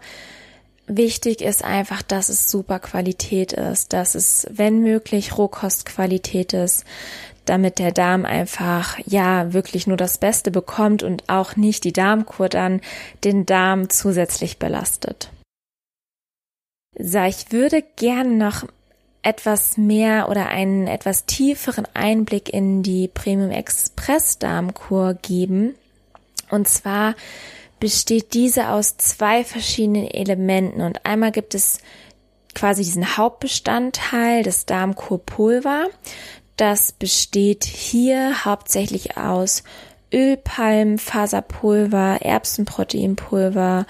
Wichtig 0.88 1.40
ist 1.42 1.64
einfach, 1.64 2.02
dass 2.02 2.28
es 2.28 2.50
super 2.50 2.78
Qualität 2.78 3.52
ist, 3.52 3.92
dass 3.92 4.14
es, 4.14 4.46
wenn 4.50 4.80
möglich, 4.80 5.36
Rohkostqualität 5.36 6.52
ist, 6.52 6.84
damit 7.44 7.78
der 7.78 7.92
Darm 7.92 8.24
einfach, 8.24 8.98
ja, 9.04 9.52
wirklich 9.52 9.86
nur 9.86 9.96
das 9.96 10.18
Beste 10.18 10.50
bekommt 10.50 11.02
und 11.02 11.28
auch 11.28 11.56
nicht 11.56 11.84
die 11.84 11.92
Darmkur 11.92 12.48
dann 12.48 12.80
den 13.24 13.46
Darm 13.46 13.88
zusätzlich 13.88 14.58
belastet. 14.58 15.30
So, 16.98 17.22
ich 17.24 17.52
würde 17.52 17.82
gerne 17.96 18.30
noch 18.30 18.64
etwas 19.22 19.76
mehr 19.76 20.28
oder 20.28 20.48
einen 20.48 20.86
etwas 20.86 21.26
tieferen 21.26 21.86
Einblick 21.94 22.48
in 22.48 22.84
die 22.84 23.08
Premium 23.08 23.50
Express 23.50 24.38
Darmkur 24.38 25.14
geben. 25.14 25.74
Und 26.48 26.68
zwar 26.68 27.16
besteht 27.80 28.34
diese 28.34 28.68
aus 28.70 28.96
zwei 28.96 29.44
verschiedenen 29.44 30.10
Elementen 30.10 30.80
und 30.80 31.04
einmal 31.04 31.32
gibt 31.32 31.54
es 31.54 31.80
quasi 32.54 32.82
diesen 32.82 33.16
Hauptbestandteil 33.16 34.42
des 34.42 34.66
Darmkurpulver. 34.66 35.86
Das 36.56 36.92
besteht 36.92 37.64
hier 37.64 38.46
hauptsächlich 38.46 39.18
aus 39.18 39.62
Ölpalmfaserpulver, 40.12 42.18
Erbsenproteinpulver, 42.22 43.86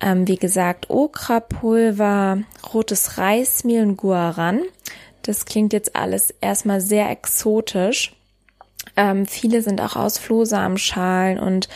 ähm, 0.00 0.26
wie 0.28 0.36
gesagt 0.36 0.90
Okrapulver, 0.90 2.42
rotes 2.74 3.16
Reismehl 3.16 3.82
und 3.82 3.96
Guaran. 3.96 4.60
Das 5.22 5.46
klingt 5.46 5.72
jetzt 5.72 5.96
alles 5.96 6.34
erstmal 6.42 6.82
sehr 6.82 7.08
exotisch. 7.10 8.14
Ähm, 8.96 9.26
viele 9.26 9.62
sind 9.62 9.80
auch 9.80 9.96
aus 9.96 10.18
Flohsamenschalen 10.18 11.38
und 11.38 11.68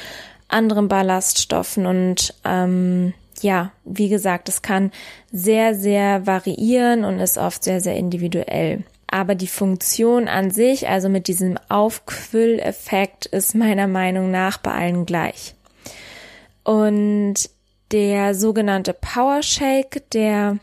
anderen 0.53 0.89
Ballaststoffen 0.89 1.87
und 1.87 2.35
ähm, 2.45 3.15
ja, 3.41 3.73
wie 3.85 4.09
gesagt, 4.09 4.49
es 4.49 4.63
kann 4.63 4.91
sehr, 5.33 5.75
sehr 5.75 6.27
variieren 6.27 7.05
und 7.05 7.21
ist 7.21 7.39
oft 7.39 7.65
sehr, 7.65 7.81
sehr 7.81 7.97
individuell. 7.97 8.85
Aber 9.11 9.35
die 9.35 9.49
Funktion 9.49 10.29
an 10.29 10.51
sich, 10.51 10.89
also 10.89 11.09
mit 11.09 11.27
diesem 11.27 11.59
Aufquülleffekt, 11.69 13.27
ist 13.27 13.55
meiner 13.55 13.89
Meinung 13.89 14.31
nach 14.31 14.59
bei 14.59 14.73
allen 14.73 15.05
gleich. 15.07 15.55
Und 16.63 17.35
der 17.91 18.35
sogenannte 18.35 18.95
Power 18.95 19.43
Shake, 19.43 20.09
der 20.13 20.59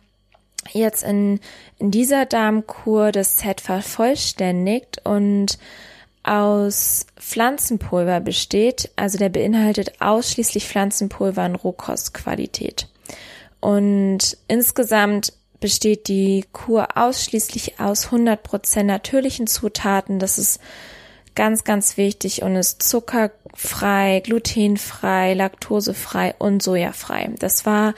jetzt 0.72 1.04
in, 1.04 1.40
in 1.78 1.92
dieser 1.92 2.26
Darmkur 2.26 3.12
das 3.12 3.40
Set 3.40 3.62
vervollständigt 3.62 5.02
und 5.04 5.58
aus 6.28 7.08
Pflanzenpulver 7.18 8.20
besteht, 8.20 8.92
also 8.96 9.18
der 9.18 9.30
beinhaltet 9.30 10.02
ausschließlich 10.02 10.68
Pflanzenpulver 10.68 11.46
in 11.46 11.56
Rohkostqualität. 11.56 12.88
Und 13.60 14.38
insgesamt 14.48 15.34
besteht 15.60 16.08
die 16.08 16.46
Kur 16.52 16.98
ausschließlich 16.98 17.80
aus 17.80 18.10
100% 18.10 18.84
natürlichen 18.84 19.48
Zutaten. 19.48 20.20
Das 20.20 20.38
ist 20.38 20.60
ganz, 21.36 21.64
ganz 21.64 21.98
wichtig 21.98 22.44
und 22.44 22.56
ist 22.56 22.84
zuckerfrei, 22.84 24.22
glutenfrei, 24.24 25.34
laktosefrei 25.34 26.36
und 26.38 26.62
sojafrei. 26.62 27.32
Das 27.40 27.66
war 27.66 27.94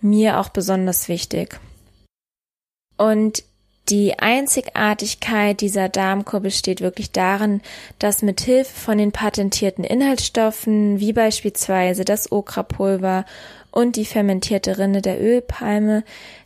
mir 0.00 0.38
auch 0.38 0.50
besonders 0.50 1.08
wichtig. 1.08 1.58
Und 2.96 3.44
die 3.88 4.18
Einzigartigkeit 4.18 5.60
dieser 5.60 5.88
Darmkur 5.88 6.40
besteht 6.40 6.80
wirklich 6.80 7.12
darin, 7.12 7.60
dass 7.98 8.22
mit 8.22 8.40
Hilfe 8.40 8.74
von 8.74 8.98
den 8.98 9.12
patentierten 9.12 9.84
Inhaltsstoffen, 9.84 10.98
wie 10.98 11.12
beispielsweise 11.12 12.04
das 12.04 12.32
Okrapulver 12.32 13.24
und 13.70 13.96
die 13.96 14.04
fermentierte 14.04 14.78
Rinde 14.78 15.02
der 15.02 15.20
Ölpalme, 15.20 16.02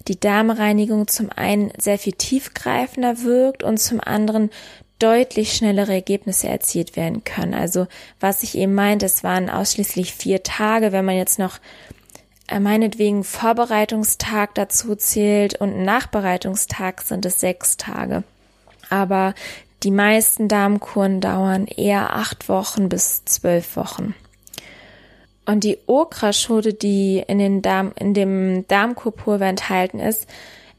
die 0.09 0.21
Darmreinigung 0.21 1.09
zum 1.09 1.31
einen 1.31 1.73
sehr 1.79 1.99
viel 1.99 2.13
tiefgreifender 2.13 3.23
wirkt 3.23 3.63
und 3.63 3.79
zum 3.79 4.01
anderen 4.01 4.51
deutlich 4.99 5.55
schnellere 5.55 5.95
Ergebnisse 5.95 6.49
erzielt 6.49 6.95
werden 6.97 7.25
können. 7.25 7.55
Also 7.55 7.87
was 8.19 8.43
ich 8.43 8.59
eben 8.59 8.75
meinte, 8.75 9.07
es 9.07 9.25
waren 9.25 9.49
ausschließlich 9.49 10.15
vier 10.15 10.43
Tage, 10.43 10.93
wenn 10.93 11.07
man 11.07 11.17
jetzt 11.17 11.39
noch 11.39 11.59
meinetwegen 12.59 13.23
Vorbereitungstag 13.23 14.55
dazu 14.57 14.97
zählt 14.97 15.61
und 15.61 15.85
Nachbereitungstag 15.85 17.03
sind 17.03 17.25
es 17.25 17.39
sechs 17.39 17.77
Tage. 17.77 18.25
Aber 18.89 19.35
die 19.85 19.93
meisten 19.93 20.49
Darmkuren 20.49 21.21
dauern 21.21 21.67
eher 21.67 22.17
acht 22.17 22.49
Wochen 22.49 22.89
bis 22.89 23.25
zwölf 23.25 23.77
Wochen. 23.77 24.15
Und 25.47 25.65
die 25.65 25.79
Okraschode, 25.87 26.75
die 26.75 27.25
in, 27.27 27.39
den 27.39 27.63
Darm, 27.63 27.93
in 27.97 28.15
dem 28.15 28.67
Darmkurpulver 28.69 29.47
enthalten 29.47 29.99
ist, 29.99 30.27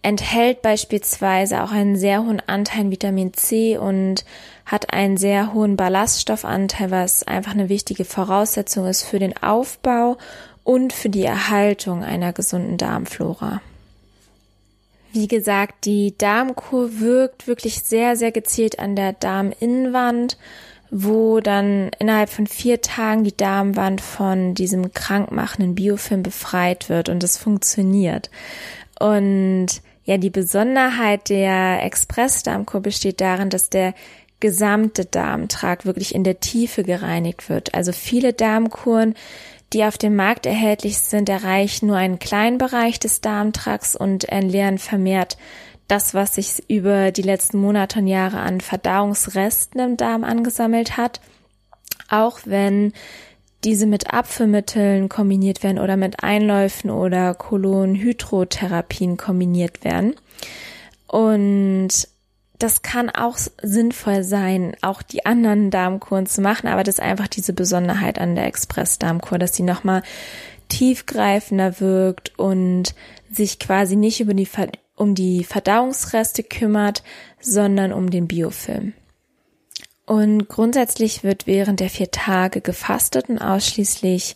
enthält 0.02 0.62
beispielsweise 0.62 1.64
auch 1.64 1.72
einen 1.72 1.96
sehr 1.96 2.24
hohen 2.24 2.42
Anteil 2.48 2.90
Vitamin 2.90 3.34
C 3.34 3.78
und 3.78 4.26
hat 4.66 4.94
einen 4.94 5.18
sehr 5.18 5.54
hohen 5.54 5.78
Ballaststoffanteil, 5.78 6.92
was 6.92 7.24
einfach 7.24 7.52
eine 7.52 7.70
wichtige 7.70 8.06
Voraussetzung 8.06 8.88
ist 8.88 9.04
für 9.04 9.20
den 9.20 9.42
Aufbau 9.42 10.18
und 10.64 10.94
für 10.94 11.10
die 11.10 11.24
Erhaltung 11.24 12.04
einer 12.04 12.34
gesunden 12.34 12.78
Darmflora. 12.78 13.62
Wie 15.14 15.28
gesagt, 15.28 15.86
die 15.86 16.18
Darmkur 16.18 17.00
wirkt 17.00 17.48
wirklich 17.48 17.82
sehr, 17.82 18.16
sehr 18.16 18.32
gezielt 18.32 18.80
an 18.80 18.96
der 18.96 19.12
Darminnenwand, 19.14 20.38
wo 20.90 21.40
dann 21.42 21.92
innerhalb 22.00 22.30
von 22.30 22.48
vier 22.48 22.82
Tagen 22.82 23.24
die 23.24 23.36
Darmwand 23.36 24.00
von 24.02 24.54
diesem 24.56 24.94
krankmachenden 24.94 25.76
Biofilm 25.76 26.24
befreit 26.24 26.90
wird 26.90 27.10
und 27.10 27.24
es 27.24 27.38
funktioniert. 27.38 28.30
Und 29.00 29.68
ja, 30.04 30.18
die 30.18 30.30
Besonderheit 30.30 31.30
der 31.30 31.84
Express-Darmkur 31.84 32.82
besteht 32.82 33.22
darin, 33.22 33.50
dass 33.50 33.70
der 33.70 33.94
gesamte 34.40 35.06
Darmtrakt 35.06 35.86
wirklich 35.86 36.16
in 36.16 36.24
der 36.24 36.40
Tiefe 36.40 36.84
gereinigt 36.84 37.50
wird. 37.50 37.74
Also 37.74 37.92
viele 37.92 38.34
Darmkuren 38.34 39.16
die 39.74 39.86
auf 39.86 39.98
dem 39.98 40.16
Markt 40.16 40.46
erhältlich 40.46 41.00
sind, 41.00 41.30
erreichen 41.30 41.88
nur 41.88 41.98
einen 41.98 42.20
kleinen 42.20 42.58
Bereich 42.58 43.00
des 43.00 43.22
Darmtrakts 43.22 43.96
und 43.96 44.30
entleeren 44.30 44.78
vermehrt 44.78 45.38
das, 45.88 46.14
was 46.14 46.36
sich 46.36 46.64
über 46.70 47.12
die 47.12 47.22
letzten 47.22 47.60
Monate 47.60 48.00
und 48.00 48.08
Jahre 48.08 48.40
an 48.40 48.62
Verdauungsresten 48.62 49.82
im 49.82 49.98
Darm 49.98 50.24
angesammelt 50.24 50.98
hat. 50.98 51.20
Auch 52.10 52.40
wenn 52.46 52.94
diese 53.64 53.86
mit 53.86 54.14
Abführmitteln 54.14 55.10
kombiniert 55.10 55.64
werden 55.64 55.80
oder 55.80 55.98
mit 55.98 56.24
Einläufen 56.24 56.90
oder 56.90 57.34
Kolonhydrotherapien 57.34 59.18
kombiniert 59.18 59.84
werden. 59.84 60.16
Und 61.08 62.08
das 62.62 62.82
kann 62.82 63.10
auch 63.10 63.38
sinnvoll 63.62 64.24
sein, 64.24 64.76
auch 64.82 65.02
die 65.02 65.26
anderen 65.26 65.72
Darmkuren 65.72 66.26
zu 66.26 66.42
machen, 66.42 66.68
aber 66.68 66.84
das 66.84 66.96
ist 66.96 67.02
einfach 67.02 67.28
diese 67.28 67.54
Besonderheit 67.54 68.20
an 68.20 68.36
der 68.36 68.46
Express-Darmkur, 68.46 69.40
dass 69.40 69.56
sie 69.56 69.64
nochmal 69.64 70.04
tiefgreifender 70.70 71.80
wirkt 71.80 72.38
und 72.38 72.96
sich 73.32 73.60
quasi 73.60 73.96
nicht 73.96 74.20
über 74.20 74.34
die, 74.34 74.48
um 74.96 75.16
die 75.16 75.44
Verdauungsreste 75.44 76.44
kümmert, 76.44 77.04
sondern 77.40 77.92
um 77.92 78.10
den 78.10 78.28
Biofilm. 78.28 78.94
Und 80.06 80.48
grundsätzlich 80.48 81.24
wird 81.24 81.48
während 81.48 81.80
der 81.80 81.90
vier 81.90 82.12
Tage 82.12 82.62
gefastet 82.62 83.30
und 83.30 83.40
ausschließlich 83.40 84.36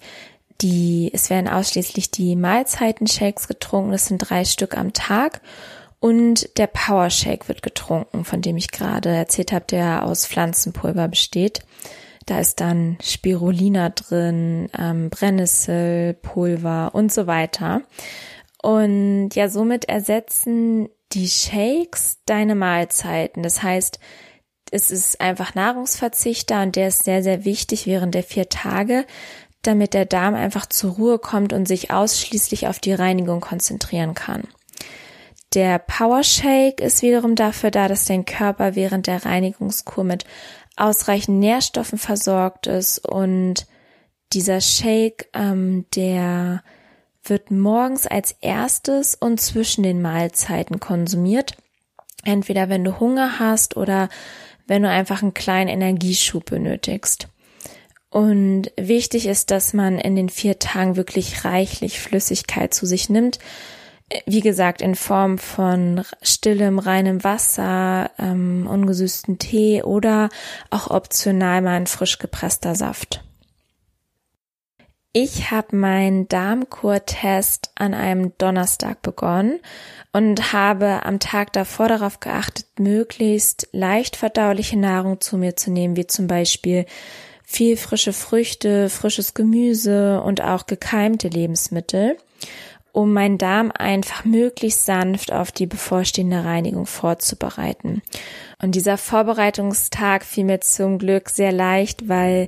die, 0.61 1.11
es 1.13 1.29
werden 1.29 1.49
ausschließlich 1.49 2.11
die 2.11 2.35
Mahlzeiten-Shakes 2.35 3.47
getrunken, 3.47 3.91
das 3.91 4.05
sind 4.05 4.19
drei 4.19 4.45
Stück 4.45 4.77
am 4.77 4.93
Tag 4.93 5.41
und 6.05 6.55
der 6.59 6.67
Power 6.67 7.09
Shake 7.09 7.47
wird 7.47 7.63
getrunken, 7.63 8.25
von 8.25 8.39
dem 8.39 8.57
ich 8.57 8.69
gerade 8.69 9.09
erzählt 9.09 9.51
habe, 9.51 9.65
der 9.65 10.05
aus 10.05 10.27
Pflanzenpulver 10.27 11.07
besteht. 11.07 11.61
Da 12.27 12.39
ist 12.39 12.59
dann 12.59 12.99
Spirulina 13.01 13.89
drin, 13.89 14.69
ähm, 14.77 15.09
Brennnesselpulver 15.09 16.93
und 16.93 17.11
so 17.11 17.25
weiter. 17.25 17.81
Und 18.61 19.31
ja, 19.33 19.49
somit 19.49 19.85
ersetzen 19.85 20.89
die 21.11 21.27
Shakes 21.27 22.19
deine 22.27 22.53
Mahlzeiten. 22.53 23.41
Das 23.41 23.63
heißt, 23.63 23.99
es 24.69 24.91
ist 24.91 25.19
einfach 25.19 25.55
Nahrungsverzicht 25.55 26.51
da 26.51 26.61
und 26.61 26.75
der 26.75 26.89
ist 26.89 27.03
sehr, 27.03 27.23
sehr 27.23 27.45
wichtig 27.45 27.87
während 27.87 28.13
der 28.13 28.21
vier 28.21 28.47
Tage, 28.47 29.07
damit 29.63 29.95
der 29.95 30.05
Darm 30.05 30.35
einfach 30.35 30.67
zur 30.67 30.91
Ruhe 30.91 31.17
kommt 31.17 31.51
und 31.51 31.67
sich 31.67 31.89
ausschließlich 31.89 32.67
auf 32.67 32.77
die 32.77 32.93
Reinigung 32.93 33.41
konzentrieren 33.41 34.13
kann. 34.13 34.43
Der 35.55 35.79
Power 35.79 36.21
Shake 36.21 36.81
ist 36.81 37.01
wiederum 37.01 37.35
dafür 37.35 37.71
da, 37.71 37.87
dass 37.87 38.03
dein 38.03 38.25
Körper 38.25 38.75
während 38.75 39.07
der 39.07 39.23
Reinigungskur 39.25 40.03
mit 40.03 40.25
ausreichend 40.75 41.39
Nährstoffen 41.39 41.97
versorgt 41.97 42.67
ist 42.67 42.99
und 42.99 43.65
dieser 44.33 44.59
Shake, 44.59 45.29
ähm, 45.33 45.85
der 45.95 46.61
wird 47.23 47.51
morgens 47.51 48.05
als 48.05 48.35
erstes 48.41 49.15
und 49.15 49.39
zwischen 49.39 49.83
den 49.83 50.01
Mahlzeiten 50.01 50.81
konsumiert. 50.81 51.55
Entweder 52.25 52.67
wenn 52.67 52.83
du 52.83 52.99
Hunger 52.99 53.39
hast 53.39 53.77
oder 53.77 54.09
wenn 54.67 54.83
du 54.83 54.89
einfach 54.89 55.21
einen 55.21 55.33
kleinen 55.33 55.69
Energieschub 55.69 56.45
benötigst. 56.45 57.29
Und 58.09 58.71
wichtig 58.77 59.25
ist, 59.25 59.51
dass 59.51 59.73
man 59.73 59.99
in 59.99 60.17
den 60.17 60.29
vier 60.29 60.59
Tagen 60.59 60.97
wirklich 60.97 61.45
reichlich 61.45 61.99
Flüssigkeit 61.99 62.73
zu 62.73 62.85
sich 62.85 63.09
nimmt, 63.09 63.39
wie 64.25 64.41
gesagt, 64.41 64.81
in 64.81 64.95
Form 64.95 65.37
von 65.37 66.03
stillem, 66.21 66.77
reinem 66.77 67.23
Wasser, 67.23 68.11
ähm, 68.19 68.67
ungesüßten 68.69 69.39
Tee 69.39 69.81
oder 69.81 70.29
auch 70.69 70.91
optional 70.91 71.61
mal 71.61 71.75
ein 71.75 71.87
frisch 71.87 72.19
gepresster 72.19 72.75
Saft. 72.75 73.23
Ich 75.11 75.49
habe 75.49 75.75
meinen 75.77 76.27
Darmkur-Test 76.27 77.71
an 77.75 77.93
einem 77.93 78.37
Donnerstag 78.37 79.01
begonnen 79.01 79.61
und 80.11 80.51
habe 80.51 81.05
am 81.05 81.19
Tag 81.19 81.53
davor 81.53 81.87
darauf 81.87 82.19
geachtet, 82.19 82.67
möglichst 82.77 83.69
leicht 83.71 84.17
verdauliche 84.17 84.77
Nahrung 84.77 85.21
zu 85.21 85.37
mir 85.37 85.55
zu 85.55 85.71
nehmen, 85.71 85.95
wie 85.95 86.05
zum 86.05 86.27
Beispiel 86.27 86.85
viel 87.43 87.77
frische 87.77 88.11
Früchte, 88.11 88.89
frisches 88.89 89.33
Gemüse 89.33 90.21
und 90.21 90.41
auch 90.41 90.65
gekeimte 90.67 91.29
Lebensmittel 91.29 92.17
um 92.95 93.12
meinen 93.12 93.38
Darm 93.38 93.73
einfach 93.77 94.23
möglichst 94.23 94.86
sanft 94.86 95.34
auf 95.34 95.51
die 95.51 95.65
bevorstehende 95.65 96.45
Reinigung 96.45 96.86
vorzubereiten. 96.86 98.01
Und 98.62 98.73
dieser 98.75 98.97
Vorbereitungstag 98.97 100.23
fiel 100.23 100.45
mir 100.45 100.62
zum 100.62 100.97
Glück 100.97 101.29
sehr 101.29 101.51
leicht, 101.51 102.08
weil 102.08 102.47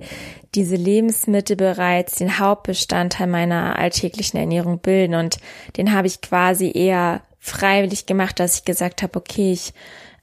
diese 0.56 0.78
Lebensmittel 0.78 1.58
bereits 1.58 2.16
den 2.16 2.40
Hauptbestandteil 2.40 3.28
meiner 3.28 3.78
alltäglichen 3.78 4.38
Ernährung 4.38 4.80
bilden 4.80 5.16
und 5.16 5.38
den 5.76 5.92
habe 5.92 6.08
ich 6.08 6.22
quasi 6.22 6.72
eher 6.74 7.24
freiwillig 7.40 8.06
gemacht, 8.06 8.40
dass 8.40 8.56
ich 8.60 8.64
gesagt 8.64 9.04
habe, 9.04 9.20
okay, 9.20 9.52
ich 9.52 9.74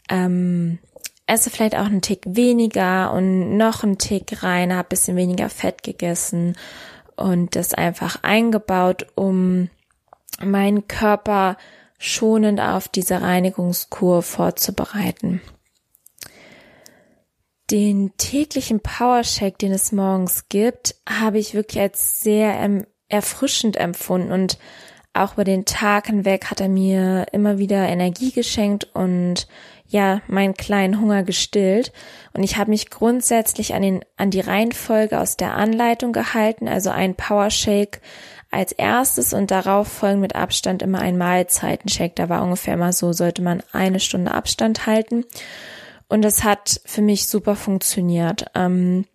ähm, 0.09 0.79
esse 1.27 1.51
vielleicht 1.51 1.77
auch 1.77 1.85
einen 1.85 2.01
Tick 2.01 2.23
weniger 2.27 3.13
und 3.13 3.59
noch 3.59 3.85
einen 3.85 3.99
Tick 3.99 4.43
rein, 4.43 4.75
habe 4.75 4.89
bisschen 4.89 5.19
weniger 5.19 5.51
Fett 5.51 5.83
gegessen 5.83 6.57
und 7.15 7.57
das 7.57 7.75
einfach 7.75 8.23
eingebaut, 8.23 9.07
um 9.15 9.69
meinen 10.43 10.89
Körper 10.89 11.57
schonend 11.99 12.61
auf 12.61 12.89
diese 12.89 13.23
Reinigungskur 13.23 14.23
vorzubereiten. 14.23 15.41
Den 17.71 18.13
täglichen 18.19 18.81
Powershake, 18.81 19.57
den 19.59 19.73
es 19.73 19.91
morgens 19.91 20.49
gibt, 20.49 20.97
habe 21.09 21.39
ich 21.39 21.55
wirklich 21.55 21.81
als 21.81 22.21
sehr 22.21 22.85
erfrischend 23.09 23.77
empfunden 23.77 24.33
und 24.33 24.59
auch 25.15 25.35
über 25.35 25.45
den 25.45 25.65
Tag 25.65 26.09
hinweg 26.09 26.47
hat 26.51 26.61
er 26.61 26.69
mir 26.69 27.27
immer 27.33 27.59
wieder 27.59 27.89
Energie 27.89 28.33
geschenkt 28.33 28.89
und 28.95 29.47
ja, 29.87 30.23
meinen 30.27 30.55
kleinen 30.55 31.01
Hunger 31.01 31.23
gestillt. 31.23 31.93
Und 32.33 32.43
ich 32.43 32.57
habe 32.57 32.71
mich 32.71 32.91
grundsätzlich 32.91 33.75
an, 33.75 33.83
den, 33.83 34.05
an 34.17 34.31
die 34.31 34.41
Reihenfolge 34.41 35.21
aus 35.21 35.37
der 35.37 35.55
Anleitung 35.55 36.13
gehalten, 36.13 36.67
also 36.67 36.91
ein 36.91 37.15
Powershake 37.15 38.01
als 38.55 38.73
erstes 38.73 39.33
und 39.33 39.51
darauf 39.51 39.89
folgen 39.89 40.21
mit 40.21 40.35
Abstand 40.35 40.83
immer 40.83 41.01
ein 41.01 41.19
Mahlzeitenshake. 41.19 42.15
Da 42.15 42.29
war 42.29 42.43
ungefähr 42.43 42.75
immer 42.75 42.93
so, 42.93 43.13
sollte 43.13 43.43
man 43.43 43.63
eine 43.73 44.01
Stunde 44.01 44.33
Abstand 44.33 44.87
halten. 44.87 45.25
Und 46.09 46.23
das 46.23 46.45
hat 46.45 46.81
für 46.85 47.03
mich 47.03 47.27
super 47.27 47.57
funktioniert. 47.57 48.47
Ähm, 48.55 49.07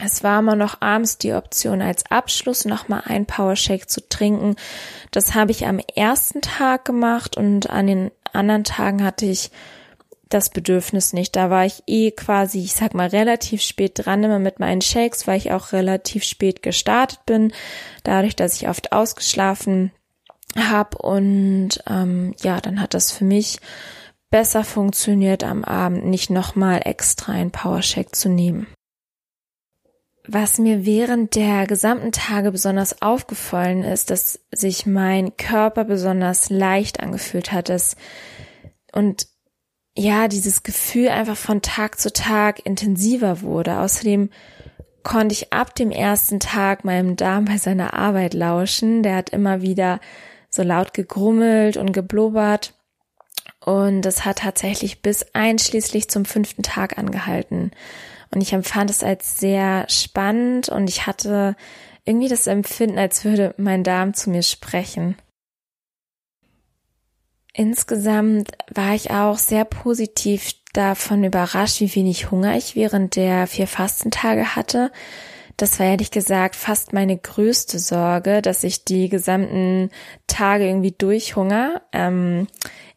es 0.00 0.22
war 0.22 0.38
immer 0.38 0.56
noch 0.56 0.80
abends 0.80 1.18
die 1.18 1.34
Option, 1.34 1.82
als 1.82 2.10
Abschluss 2.10 2.64
nochmal 2.64 3.02
ein 3.04 3.26
Powershake 3.26 3.88
zu 3.88 4.08
trinken. 4.08 4.56
Das 5.10 5.34
habe 5.34 5.50
ich 5.50 5.66
am 5.66 5.80
ersten 5.94 6.40
Tag 6.40 6.84
gemacht 6.84 7.36
und 7.36 7.68
an 7.68 7.86
den 7.86 8.10
anderen 8.32 8.64
Tagen 8.64 9.04
hatte 9.04 9.26
ich 9.26 9.50
das 10.28 10.50
Bedürfnis 10.50 11.12
nicht. 11.12 11.36
Da 11.36 11.50
war 11.50 11.64
ich 11.64 11.82
eh 11.86 12.10
quasi, 12.10 12.60
ich 12.60 12.74
sag 12.74 12.94
mal, 12.94 13.08
relativ 13.08 13.62
spät 13.62 13.92
dran 13.94 14.24
immer 14.24 14.38
mit 14.38 14.60
meinen 14.60 14.80
Shakes, 14.80 15.26
weil 15.26 15.38
ich 15.38 15.52
auch 15.52 15.72
relativ 15.72 16.24
spät 16.24 16.62
gestartet 16.62 17.20
bin, 17.26 17.52
dadurch, 18.04 18.36
dass 18.36 18.56
ich 18.56 18.68
oft 18.68 18.92
ausgeschlafen 18.92 19.92
habe 20.56 20.98
und 20.98 21.70
ähm, 21.88 22.34
ja, 22.42 22.60
dann 22.60 22.80
hat 22.80 22.94
das 22.94 23.12
für 23.12 23.24
mich 23.24 23.60
besser 24.30 24.64
funktioniert 24.64 25.44
am 25.44 25.64
Abend, 25.64 26.06
nicht 26.06 26.30
nochmal 26.30 26.82
extra 26.84 27.32
ein 27.32 27.50
Powershake 27.50 28.14
zu 28.14 28.28
nehmen. 28.28 28.66
Was 30.30 30.58
mir 30.58 30.84
während 30.84 31.36
der 31.36 31.66
gesamten 31.66 32.12
Tage 32.12 32.52
besonders 32.52 33.00
aufgefallen 33.00 33.82
ist, 33.82 34.10
dass 34.10 34.40
sich 34.52 34.84
mein 34.84 35.38
Körper 35.38 35.84
besonders 35.84 36.50
leicht 36.50 37.00
angefühlt 37.00 37.50
hat, 37.50 37.70
dass, 37.70 37.96
und 38.92 39.26
ja, 39.98 40.28
dieses 40.28 40.62
Gefühl 40.62 41.08
einfach 41.08 41.36
von 41.36 41.60
Tag 41.60 41.98
zu 41.98 42.12
Tag 42.12 42.64
intensiver 42.64 43.42
wurde. 43.42 43.80
Außerdem 43.80 44.30
konnte 45.02 45.32
ich 45.32 45.52
ab 45.52 45.74
dem 45.74 45.90
ersten 45.90 46.38
Tag 46.38 46.84
meinem 46.84 47.16
Darm 47.16 47.46
bei 47.46 47.58
seiner 47.58 47.94
Arbeit 47.94 48.32
lauschen. 48.32 49.02
Der 49.02 49.16
hat 49.16 49.30
immer 49.30 49.60
wieder 49.60 49.98
so 50.50 50.62
laut 50.62 50.94
gegrummelt 50.94 51.76
und 51.76 51.92
geblubbert. 51.92 52.74
Und 53.64 54.02
das 54.02 54.24
hat 54.24 54.38
tatsächlich 54.38 55.02
bis 55.02 55.26
einschließlich 55.34 56.08
zum 56.08 56.24
fünften 56.24 56.62
Tag 56.62 56.96
angehalten. 56.96 57.72
Und 58.30 58.40
ich 58.40 58.52
empfand 58.52 58.90
es 58.90 59.02
als 59.02 59.40
sehr 59.40 59.84
spannend 59.88 60.68
und 60.68 60.88
ich 60.88 61.06
hatte 61.06 61.56
irgendwie 62.04 62.28
das 62.28 62.46
Empfinden, 62.46 62.98
als 62.98 63.24
würde 63.24 63.54
mein 63.58 63.82
Darm 63.82 64.14
zu 64.14 64.30
mir 64.30 64.42
sprechen. 64.42 65.16
Insgesamt 67.58 68.52
war 68.72 68.94
ich 68.94 69.10
auch 69.10 69.36
sehr 69.36 69.64
positiv 69.64 70.52
davon 70.74 71.24
überrascht, 71.24 71.80
wie 71.80 71.92
wenig 71.96 72.30
Hunger 72.30 72.56
ich 72.56 72.76
während 72.76 73.16
der 73.16 73.48
vier 73.48 73.66
Fastentage 73.66 74.54
hatte. 74.54 74.92
Das 75.56 75.80
war 75.80 75.86
ehrlich 75.86 76.12
gesagt 76.12 76.54
fast 76.54 76.92
meine 76.92 77.18
größte 77.18 77.80
Sorge, 77.80 78.42
dass 78.42 78.62
ich 78.62 78.84
die 78.84 79.08
gesamten 79.08 79.90
Tage 80.28 80.68
irgendwie 80.68 80.94
durchhunger. 80.96 81.82
Ähm, 81.92 82.46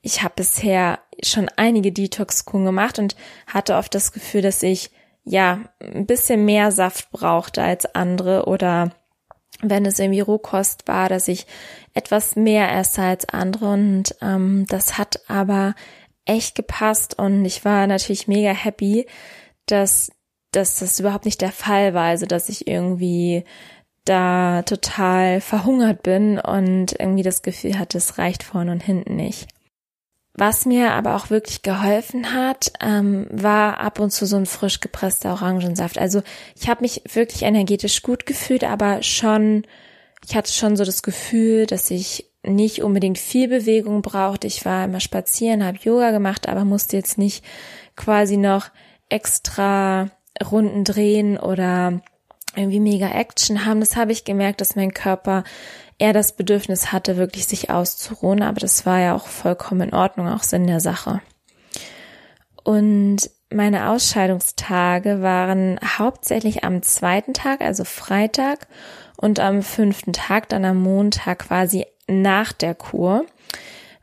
ich 0.04 0.22
habe 0.22 0.36
bisher 0.36 1.00
schon 1.24 1.50
einige 1.56 1.92
Detox-Kuren 1.92 2.66
gemacht 2.66 3.00
und 3.00 3.16
hatte 3.48 3.78
oft 3.78 3.96
das 3.96 4.12
Gefühl, 4.12 4.44
dass 4.44 4.62
ich 4.62 4.92
ja, 5.24 5.62
ein 5.80 6.06
bisschen 6.06 6.46
mehr 6.46 6.72
Saft 6.72 7.10
brauchte 7.10 7.64
als 7.64 7.96
andere 7.96 8.46
oder 8.46 8.92
wenn 9.64 9.86
es 9.86 10.00
irgendwie 10.00 10.22
Rohkost 10.22 10.88
war, 10.88 11.10
dass 11.10 11.28
ich 11.28 11.48
etwas 11.94 12.36
mehr 12.36 12.72
esse 12.76 13.02
als 13.02 13.28
andere 13.30 13.74
und 13.74 14.16
ähm, 14.22 14.66
das 14.68 14.98
hat 14.98 15.22
aber 15.28 15.76
echt 16.26 16.56
gepasst 16.56 17.18
und 17.18 17.44
ich 17.46 17.66
war 17.66 17.88
natürlich 17.88 18.28
mega 18.28 18.52
happy, 18.52 19.08
dass, 19.66 20.12
dass 20.52 20.78
das 20.80 21.00
überhaupt 21.00 21.26
nicht 21.26 21.42
der 21.42 21.52
Fall 21.52 21.94
war, 21.94 22.06
also 22.06 22.26
dass 22.26 22.50
ich 22.50 22.68
irgendwie 22.68 23.44
da 24.06 24.64
total 24.64 25.42
verhungert 25.42 26.04
bin 26.04 26.40
und 26.40 27.00
irgendwie 27.00 27.24
das 27.24 27.42
Gefühl 27.42 27.78
hatte, 27.78 27.98
es 27.98 28.18
reicht 28.18 28.44
vorne 28.44 28.72
und 28.72 28.82
hinten 28.82 29.16
nicht. 29.16 29.48
Was 30.34 30.66
mir 30.66 30.94
aber 30.94 31.16
auch 31.16 31.30
wirklich 31.30 31.62
geholfen 31.62 32.34
hat, 32.34 32.72
ähm, 32.82 33.28
war 33.30 33.80
ab 33.80 34.00
und 34.00 34.12
zu 34.12 34.26
so 34.26 34.38
ein 34.38 34.46
frisch 34.46 34.80
gepresster 34.80 35.32
Orangensaft. 35.34 35.98
Also 35.98 36.22
ich 36.56 36.70
habe 36.70 36.82
mich 36.82 37.02
wirklich 37.14 37.44
energetisch 37.44 38.02
gut 38.02 38.26
gefühlt, 38.26 38.64
aber 38.64 39.04
schon, 39.04 39.68
ich 40.26 40.36
hatte 40.36 40.52
schon 40.52 40.78
so 40.78 40.86
das 40.86 41.04
Gefühl, 41.04 41.66
dass 41.66 41.92
ich 41.92 42.32
nicht 42.44 42.82
unbedingt 42.82 43.18
viel 43.18 43.48
Bewegung 43.48 44.02
brauchte. 44.02 44.48
Ich 44.48 44.66
war 44.66 44.86
immer 44.86 45.00
spazieren, 45.00 45.66
habe 45.66 45.78
Yoga 45.82 46.12
gemacht, 46.12 46.48
aber 46.48 46.66
musste 46.66 46.98
jetzt 46.98 47.18
nicht 47.18 47.44
quasi 47.96 48.38
noch 48.38 48.70
extra 49.10 50.10
Runden 50.44 50.84
drehen 50.84 51.38
oder 51.38 52.02
irgendwie 52.56 52.80
mega 52.80 53.10
Action 53.10 53.66
haben. 53.66 53.80
Das 53.80 53.96
habe 53.96 54.12
ich 54.12 54.26
gemerkt, 54.26 54.62
dass 54.62 54.76
mein 54.76 54.94
Körper 54.94 55.44
er 55.98 56.14
das 56.14 56.36
Bedürfnis 56.36 56.92
hatte, 56.92 57.16
wirklich 57.18 57.46
sich 57.46 57.70
auszuruhen, 57.70 58.42
aber 58.42 58.60
das 58.60 58.88
war 58.88 59.00
ja 59.00 59.16
auch 59.16 59.28
vollkommen 59.28 59.90
in 59.90 59.94
Ordnung, 59.94 60.28
auch 60.28 60.42
Sinn 60.42 60.66
der 60.66 60.80
Sache. 60.80 61.22
Und 62.64 63.30
meine 63.52 63.90
Ausscheidungstage 63.90 65.22
waren 65.22 65.80
hauptsächlich 65.84 66.64
am 66.64 66.82
zweiten 66.82 67.34
Tag, 67.34 67.62
also 67.62 67.84
Freitag, 67.84 68.68
und 69.22 69.40
am 69.40 69.62
fünften 69.62 70.14
Tag, 70.14 70.50
dann 70.50 70.66
am 70.66 70.82
Montag 70.82 71.48
quasi 71.48 71.86
nach 72.08 72.52
der 72.52 72.76
Kur, 72.76 73.26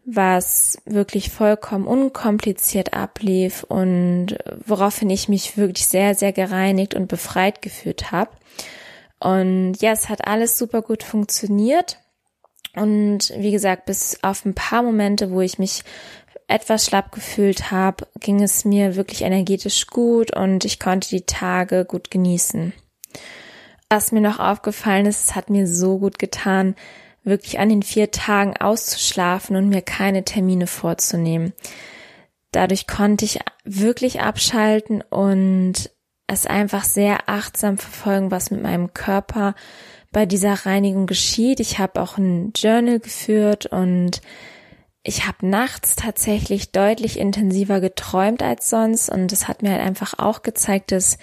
was 0.07 0.79
wirklich 0.87 1.31
vollkommen 1.31 1.87
unkompliziert 1.87 2.95
ablief 2.95 3.65
und 3.65 4.39
woraufhin 4.65 5.11
ich 5.11 5.29
mich 5.29 5.59
wirklich 5.59 5.87
sehr, 5.87 6.15
sehr 6.15 6.33
gereinigt 6.33 6.95
und 6.95 7.09
befreit 7.09 7.61
gefühlt 7.61 8.11
habe. 8.11 8.31
Und 9.21 9.75
ja, 9.81 9.93
es 9.93 10.09
hat 10.09 10.27
alles 10.27 10.57
super 10.57 10.81
gut 10.81 11.03
funktioniert. 11.03 11.99
Und 12.75 13.33
wie 13.37 13.51
gesagt, 13.51 13.87
bis 13.87 14.23
auf 14.23 14.45
ein 14.45 14.55
paar 14.55 14.83
Momente, 14.83 15.33
wo 15.33 15.41
ich 15.41 15.59
mich 15.59 15.83
etwas 16.47 16.87
schlapp 16.87 17.13
gefühlt 17.13 17.71
habe, 17.71 18.07
ging 18.21 18.43
es 18.43 18.65
mir 18.65 18.97
wirklich 18.97 19.23
energetisch 19.23 19.89
gut 19.89 20.35
und 20.35 20.65
ich 20.65 20.79
konnte 20.79 21.09
die 21.09 21.27
Tage 21.27 21.85
gut 21.85 22.11
genießen. 22.11 22.73
Was 23.91 24.13
mir 24.13 24.21
noch 24.21 24.39
aufgefallen 24.39 25.07
ist, 25.07 25.25
es 25.25 25.35
hat 25.35 25.49
mir 25.49 25.67
so 25.67 25.99
gut 25.99 26.19
getan, 26.19 26.75
wirklich 27.25 27.59
an 27.59 27.69
den 27.69 27.83
vier 27.83 28.11
Tagen 28.11 28.57
auszuschlafen 28.57 29.57
und 29.57 29.69
mir 29.69 29.83
keine 29.83 30.25
Termine 30.25 30.67
vorzunehmen. 30.67 31.53
Dadurch 32.53 32.87
konnte 32.87 33.25
ich 33.25 33.41
wirklich 33.65 34.21
abschalten 34.21 35.03
und 35.03 35.91
es 36.27 36.47
einfach 36.47 36.85
sehr 36.85 37.29
achtsam 37.29 37.79
verfolgen, 37.79 38.31
was 38.31 38.51
mit 38.51 38.63
meinem 38.63 38.93
Körper 38.93 39.55
bei 40.13 40.27
dieser 40.27 40.67
Reinigung 40.67 41.07
geschieht. 41.07 41.61
Ich 41.61 41.79
habe 41.79 42.01
auch 42.01 42.19
ein 42.19 42.53
Journal 42.55 43.01
geführt 43.01 43.67
und 43.67 44.21
ich 45.03 45.27
habe 45.27 45.47
nachts 45.47 45.97
tatsächlich 45.97 46.73
deutlich 46.73 47.19
intensiver 47.19 47.81
geträumt 47.81 48.43
als 48.43 48.69
sonst 48.69 49.09
und 49.09 49.33
es 49.33 49.49
hat 49.49 49.63
mir 49.63 49.73
halt 49.73 49.83
einfach 49.83 50.19
auch 50.19 50.43
gezeigt, 50.43 50.93
dass 50.93 51.17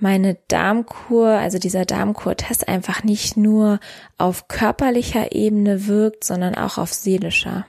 meine 0.00 0.38
Darmkur, 0.48 1.28
also 1.28 1.58
dieser 1.58 1.84
Darmkur-Test 1.84 2.68
einfach 2.68 3.04
nicht 3.04 3.36
nur 3.36 3.80
auf 4.18 4.48
körperlicher 4.48 5.32
Ebene 5.32 5.86
wirkt, 5.86 6.24
sondern 6.24 6.54
auch 6.54 6.78
auf 6.78 6.92
seelischer. 6.92 7.66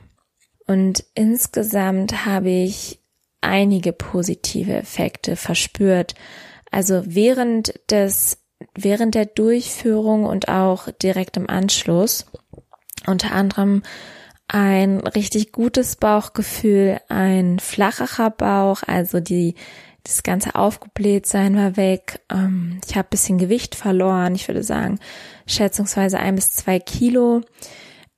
Und 0.68 1.04
insgesamt 1.16 2.26
habe 2.26 2.50
ich 2.50 3.02
einige 3.42 3.92
positive 3.92 4.74
Effekte 4.76 5.36
verspürt. 5.36 6.16
Also 6.70 7.04
während 7.06 7.74
des, 7.90 8.38
während 8.76 9.16
der 9.16 9.26
Durchführung 9.26 10.26
und 10.26 10.48
auch 10.48 10.90
direkt 10.92 11.38
im 11.38 11.50
Anschluss. 11.50 12.28
Unter 13.08 13.32
anderem 13.32 13.82
ein 14.48 15.00
richtig 15.00 15.52
gutes 15.52 15.96
Bauchgefühl, 15.96 17.00
ein 17.10 17.60
flacherer 17.60 18.30
Bauch, 18.30 18.84
also 18.86 19.20
die, 19.20 19.56
das 20.04 20.24
ganze 20.24 20.56
Aufgeblähtsein 20.56 21.56
war 21.56 21.78
weg. 21.78 22.22
Ähm, 22.32 22.80
ich 22.88 22.96
habe 22.96 23.10
bisschen 23.10 23.38
Gewicht 23.38 23.76
verloren, 23.76 24.36
ich 24.36 24.48
würde 24.48 24.64
sagen 24.64 25.00
schätzungsweise 25.46 26.20
ein 26.20 26.36
bis 26.36 26.54
zwei 26.54 26.80
Kilo 26.80 27.42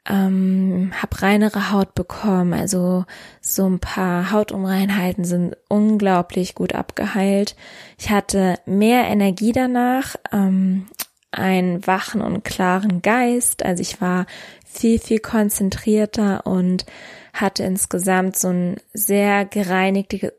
ähm, 0.08 0.92
habe 1.02 1.22
reinere 1.22 1.72
Haut 1.72 1.96
bekommen. 1.96 2.54
Also 2.54 3.06
so 3.42 3.68
ein 3.68 3.80
paar 3.80 4.32
Hautunreinheiten 4.32 5.24
sind 5.24 5.56
unglaublich 5.70 6.56
gut 6.56 6.76
abgeheilt. 6.76 7.56
Ich 7.98 8.10
hatte 8.10 8.56
mehr 8.66 9.06
Energie 9.06 9.52
danach, 9.52 10.16
ähm, 10.32 10.88
einen 11.32 11.86
wachen 11.88 12.22
und 12.22 12.44
klaren 12.44 13.02
Geist. 13.02 13.64
Also 13.64 13.82
ich 13.82 14.02
war 14.02 14.26
viel, 14.66 15.00
viel 15.00 15.20
konzentrierter 15.20 16.46
und 16.46 16.86
hatte 17.34 17.64
insgesamt 17.64 18.38
so 18.38 18.50
ein 18.50 18.78
sehr 18.94 19.46
gereinigtes, 19.46 20.32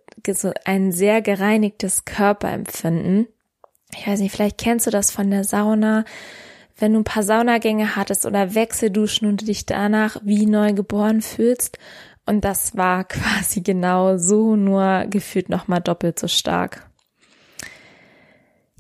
ein 0.65 0.93
sehr 0.93 1.23
gereinigtes 1.23 2.05
Körperempfinden. 2.05 3.27
Ich 3.97 4.07
weiß 4.07 4.21
nicht, 4.21 4.33
vielleicht 4.33 4.59
kennst 4.59 4.87
du 4.87 4.91
das 4.91 5.11
von 5.11 5.31
der 5.31 5.45
Sauna, 5.45 6.05
wenn 6.79 6.93
du 6.93 7.01
ein 7.01 7.05
paar 7.05 7.23
Saunagänge 7.23 7.97
hattest 7.97 8.27
oder 8.27 8.55
Wechselduschen 8.55 9.29
und 9.29 9.47
dich 9.47 9.67
danach 9.67 10.17
wie 10.25 10.47
neu 10.47 10.73
geboren 10.73 11.23
fühlst. 11.23 11.79
Und 12.27 12.45
das 12.45 12.77
war 12.77 13.05
quasi 13.09 13.61
genau 13.61 14.17
so, 14.17 14.57
nur 14.57 15.07
gefühlt 15.09 15.49
nochmal 15.49 15.81
doppelt 15.81 16.19
so 16.19 16.29
stark. 16.29 16.89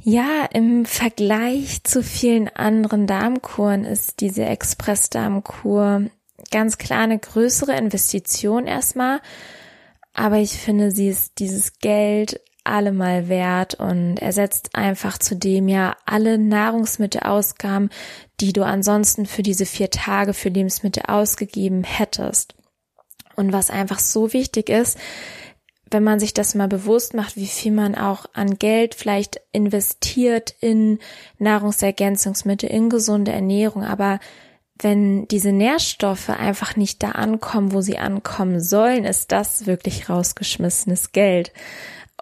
Ja, 0.06 0.46
im 0.52 0.84
Vergleich 0.84 1.82
zu 1.84 2.02
vielen 2.02 2.48
anderen 2.48 3.06
Darmkuren 3.06 3.84
ist 3.84 4.20
diese 4.20 4.44
Express-Darmkur 4.44 6.10
ganz 6.50 6.76
klar 6.76 7.00
eine 7.00 7.18
größere 7.18 7.74
Investition 7.76 8.66
erstmal. 8.66 9.20
Aber 10.14 10.38
ich 10.38 10.52
finde, 10.52 10.92
sie 10.92 11.08
ist 11.08 11.38
dieses 11.38 11.80
Geld 11.80 12.40
allemal 12.62 13.28
wert 13.28 13.74
und 13.74 14.16
ersetzt 14.16 14.70
einfach 14.74 15.18
zudem 15.18 15.68
ja 15.68 15.96
alle 16.06 16.38
Nahrungsmittelausgaben, 16.38 17.90
die 18.40 18.54
du 18.54 18.64
ansonsten 18.64 19.26
für 19.26 19.42
diese 19.42 19.66
vier 19.66 19.90
Tage 19.90 20.32
für 20.32 20.48
Lebensmittel 20.48 21.02
ausgegeben 21.06 21.84
hättest. 21.84 22.54
Und 23.36 23.52
was 23.52 23.68
einfach 23.68 23.98
so 23.98 24.32
wichtig 24.32 24.70
ist, 24.70 24.98
wenn 25.90 26.02
man 26.02 26.18
sich 26.18 26.32
das 26.32 26.54
mal 26.54 26.68
bewusst 26.68 27.14
macht, 27.14 27.36
wie 27.36 27.46
viel 27.46 27.72
man 27.72 27.94
auch 27.94 28.24
an 28.32 28.58
Geld 28.58 28.94
vielleicht 28.94 29.40
investiert 29.52 30.54
in 30.60 30.98
Nahrungsergänzungsmittel, 31.38 32.68
in 32.70 32.88
gesunde 32.88 33.32
Ernährung, 33.32 33.84
aber 33.84 34.18
wenn 34.80 35.28
diese 35.28 35.52
Nährstoffe 35.52 36.30
einfach 36.30 36.76
nicht 36.76 37.02
da 37.02 37.10
ankommen, 37.12 37.72
wo 37.72 37.80
sie 37.80 37.98
ankommen 37.98 38.60
sollen, 38.60 39.04
ist 39.04 39.30
das 39.32 39.66
wirklich 39.66 40.08
rausgeschmissenes 40.08 41.12
Geld. 41.12 41.52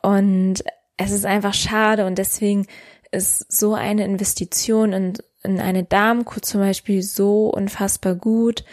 Und 0.02 0.62
es 0.96 1.12
ist 1.12 1.24
einfach 1.24 1.54
schade 1.54 2.06
und 2.06 2.18
deswegen 2.18 2.66
ist 3.10 3.50
so 3.50 3.74
eine 3.74 4.04
Investition 4.04 4.92
in, 4.92 5.12
in 5.42 5.60
eine 5.60 5.84
Darmkur 5.84 6.42
zum 6.42 6.60
Beispiel 6.60 7.02
so 7.02 7.48
unfassbar 7.48 8.14
gut, 8.14 8.64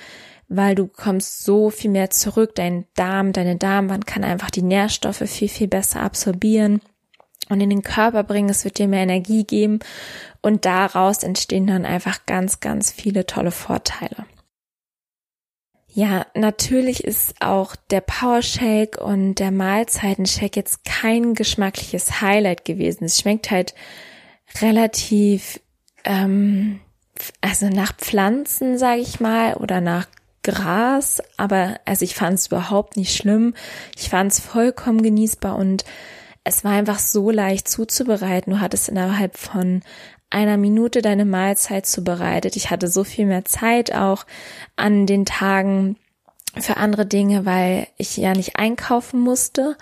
weil 0.49 0.75
du 0.75 0.87
kommst 0.87 1.43
so 1.43 1.69
viel 1.69 1.91
mehr 1.91 2.09
zurück. 2.09 2.55
Dein 2.55 2.85
Darm, 2.95 3.33
deine 3.33 3.55
Darmwand 3.55 4.05
kann 4.07 4.23
einfach 4.23 4.49
die 4.49 4.61
Nährstoffe 4.61 5.23
viel, 5.25 5.49
viel 5.49 5.67
besser 5.67 6.01
absorbieren 6.01 6.81
und 7.49 7.59
in 7.59 7.69
den 7.69 7.83
Körper 7.83 8.23
bringen. 8.23 8.49
Es 8.49 8.63
wird 8.63 8.77
dir 8.77 8.87
mehr 8.87 9.03
Energie 9.03 9.43
geben 9.43 9.79
und 10.41 10.65
daraus 10.65 11.23
entstehen 11.23 11.67
dann 11.67 11.85
einfach 11.85 12.25
ganz, 12.25 12.59
ganz 12.59 12.91
viele 12.91 13.25
tolle 13.25 13.51
Vorteile. 13.51 14.25
Ja, 15.91 16.27
natürlich 16.35 17.03
ist 17.03 17.41
auch 17.41 17.75
der 17.89 18.01
Power 18.01 18.43
Shake 18.43 19.01
und 19.01 19.35
der 19.35 19.51
Mahlzeitenshake 19.51 20.55
jetzt 20.55 20.85
kein 20.85 21.33
geschmackliches 21.33 22.21
Highlight 22.21 22.63
gewesen. 22.63 23.05
Es 23.05 23.19
schmeckt 23.19 23.49
halt 23.49 23.73
relativ, 24.61 25.59
ähm, 26.05 26.79
also 27.41 27.69
nach 27.69 27.95
Pflanzen, 27.97 28.77
sage 28.77 29.01
ich 29.01 29.19
mal, 29.19 29.55
oder 29.55 29.81
nach 29.81 30.07
Gras, 30.43 31.21
aber 31.37 31.79
also 31.85 32.05
ich 32.05 32.15
fand 32.15 32.39
es 32.39 32.47
überhaupt 32.47 32.95
nicht 32.95 33.15
schlimm. 33.15 33.55
Ich 33.97 34.09
fand 34.09 34.31
es 34.31 34.39
vollkommen 34.39 35.01
genießbar 35.01 35.55
und 35.55 35.83
es 36.43 36.63
war 36.63 36.71
einfach 36.71 36.99
so 36.99 37.31
leicht 37.31 37.67
zuzubereiten. 37.67 38.53
Du 38.53 38.59
hattest 38.59 38.89
innerhalb 38.89 39.37
von 39.37 39.81
einer 40.29 40.57
Minute 40.57 41.01
deine 41.01 41.25
Mahlzeit 41.25 41.85
zubereitet. 41.85 42.55
Ich 42.55 42.69
hatte 42.69 42.87
so 42.87 43.03
viel 43.03 43.25
mehr 43.25 43.45
Zeit 43.45 43.93
auch 43.93 44.25
an 44.75 45.05
den 45.05 45.25
Tagen 45.25 45.97
für 46.59 46.77
andere 46.77 47.05
Dinge, 47.05 47.45
weil 47.45 47.87
ich 47.97 48.17
ja 48.17 48.33
nicht 48.33 48.57
einkaufen 48.57 49.19
musste 49.19 49.75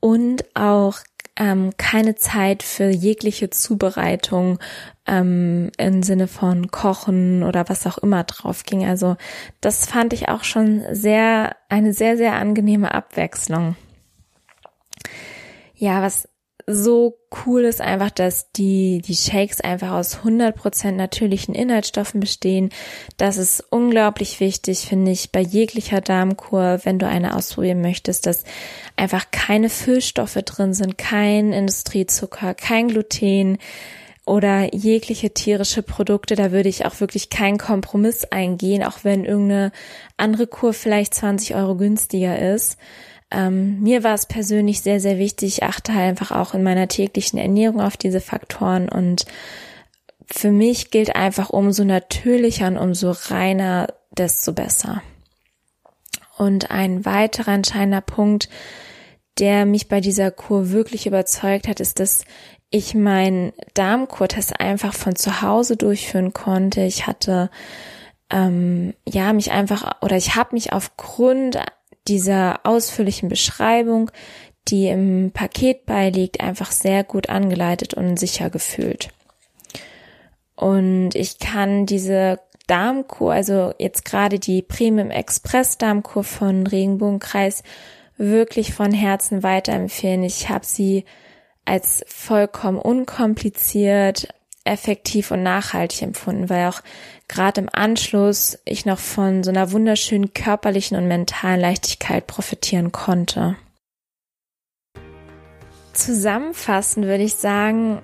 und 0.00 0.44
auch 0.54 0.98
ähm, 1.36 1.70
keine 1.76 2.16
Zeit 2.16 2.62
für 2.62 2.88
jegliche 2.88 3.50
Zubereitung 3.50 4.58
ähm, 5.06 5.70
im 5.78 6.02
Sinne 6.02 6.26
von 6.26 6.70
Kochen 6.70 7.42
oder 7.42 7.68
was 7.68 7.86
auch 7.86 7.98
immer 7.98 8.24
drauf 8.24 8.64
ging. 8.64 8.84
Also 8.84 9.16
das 9.60 9.86
fand 9.86 10.12
ich 10.12 10.28
auch 10.28 10.44
schon 10.44 10.82
sehr, 10.92 11.56
eine 11.68 11.92
sehr, 11.92 12.16
sehr 12.16 12.34
angenehme 12.34 12.92
Abwechslung. 12.92 13.76
Ja, 15.78 16.02
was 16.02 16.28
so 16.66 17.18
cool 17.46 17.62
ist 17.62 17.80
einfach, 17.80 18.10
dass 18.10 18.52
die, 18.52 19.00
die 19.00 19.16
Shakes 19.16 19.60
einfach 19.62 19.92
aus 19.92 20.18
100% 20.18 20.90
natürlichen 20.92 21.54
Inhaltsstoffen 21.54 22.20
bestehen. 22.20 22.70
Das 23.16 23.38
ist 23.38 23.64
unglaublich 23.70 24.38
wichtig, 24.40 24.80
finde 24.80 25.12
ich, 25.12 25.32
bei 25.32 25.40
jeglicher 25.40 26.02
Darmkur, 26.02 26.80
wenn 26.82 26.98
du 26.98 27.06
eine 27.06 27.34
ausprobieren 27.34 27.80
möchtest, 27.80 28.26
dass 28.26 28.44
einfach 28.96 29.30
keine 29.30 29.70
Füllstoffe 29.70 30.38
drin 30.44 30.74
sind, 30.74 30.98
kein 30.98 31.54
Industriezucker, 31.54 32.52
kein 32.54 32.88
Gluten, 32.88 33.56
oder 34.26 34.74
jegliche 34.74 35.32
tierische 35.32 35.82
Produkte, 35.82 36.34
da 36.34 36.52
würde 36.52 36.68
ich 36.68 36.84
auch 36.84 37.00
wirklich 37.00 37.30
keinen 37.30 37.56
Kompromiss 37.56 38.26
eingehen, 38.26 38.84
auch 38.84 38.98
wenn 39.02 39.24
irgendeine 39.24 39.72
andere 40.18 40.46
Kur 40.46 40.74
vielleicht 40.74 41.14
20 41.14 41.54
Euro 41.54 41.76
günstiger 41.76 42.38
ist. 42.38 42.76
Ähm, 43.30 43.80
mir 43.80 44.04
war 44.04 44.14
es 44.14 44.26
persönlich 44.26 44.80
sehr, 44.80 45.00
sehr 45.00 45.18
wichtig. 45.18 45.58
Ich 45.58 45.62
achte 45.62 45.94
halt 45.94 46.08
einfach 46.08 46.30
auch 46.30 46.54
in 46.54 46.62
meiner 46.62 46.88
täglichen 46.88 47.38
Ernährung 47.38 47.80
auf 47.80 47.96
diese 47.96 48.20
Faktoren 48.20 48.88
und 48.88 49.26
für 50.30 50.50
mich 50.50 50.90
gilt 50.90 51.16
einfach 51.16 51.50
umso 51.50 51.84
natürlicher 51.84 52.66
und 52.66 52.76
umso 52.76 53.12
reiner, 53.12 53.88
desto 54.10 54.52
besser. 54.52 55.02
Und 56.36 56.70
ein 56.70 57.04
weiterer 57.04 57.52
entscheidender 57.52 58.00
Punkt, 58.00 58.48
der 59.38 59.66
mich 59.66 59.88
bei 59.88 60.00
dieser 60.00 60.30
Kur 60.30 60.70
wirklich 60.70 61.06
überzeugt 61.06 61.68
hat, 61.68 61.80
ist, 61.80 62.00
dass 62.00 62.24
ich 62.70 62.94
meinen 62.94 63.52
Darmkurtest 63.74 64.60
einfach 64.60 64.94
von 64.94 65.16
zu 65.16 65.40
Hause 65.42 65.76
durchführen 65.76 66.32
konnte. 66.32 66.82
Ich 66.82 67.06
hatte 67.06 67.50
ähm, 68.30 68.94
ja 69.08 69.32
mich 69.32 69.50
einfach 69.50 70.02
oder 70.02 70.16
ich 70.16 70.34
habe 70.34 70.54
mich 70.54 70.72
aufgrund 70.72 71.58
dieser 72.08 72.60
ausführlichen 72.64 73.28
Beschreibung, 73.28 74.10
die 74.68 74.88
im 74.88 75.30
Paket 75.32 75.86
beiliegt, 75.86 76.40
einfach 76.40 76.72
sehr 76.72 77.04
gut 77.04 77.28
angeleitet 77.28 77.94
und 77.94 78.18
sicher 78.18 78.50
gefühlt. 78.50 79.08
Und 80.56 81.14
ich 81.14 81.38
kann 81.38 81.86
diese 81.86 82.40
Darmkur, 82.66 83.32
also 83.32 83.72
jetzt 83.78 84.04
gerade 84.04 84.38
die 84.38 84.62
Premium 84.62 85.10
Express 85.10 85.78
Darmkur 85.78 86.24
von 86.24 86.66
Regenbogenkreis, 86.66 87.62
wirklich 88.16 88.74
von 88.74 88.92
Herzen 88.92 89.42
weiterempfehlen. 89.42 90.22
Ich 90.22 90.48
habe 90.48 90.66
sie 90.66 91.04
als 91.64 92.04
vollkommen 92.08 92.78
unkompliziert, 92.78 94.28
effektiv 94.64 95.30
und 95.30 95.42
nachhaltig 95.42 96.02
empfunden, 96.02 96.50
weil 96.50 96.68
auch 96.68 96.80
gerade 97.28 97.60
im 97.60 97.68
Anschluss 97.70 98.58
ich 98.64 98.86
noch 98.86 98.98
von 98.98 99.44
so 99.44 99.50
einer 99.50 99.70
wunderschönen 99.72 100.32
körperlichen 100.32 100.96
und 100.96 101.06
mentalen 101.06 101.60
Leichtigkeit 101.60 102.26
profitieren 102.26 102.90
konnte. 102.90 103.56
Zusammenfassend 105.92 107.06
würde 107.06 107.24
ich 107.24 107.34
sagen, 107.34 108.00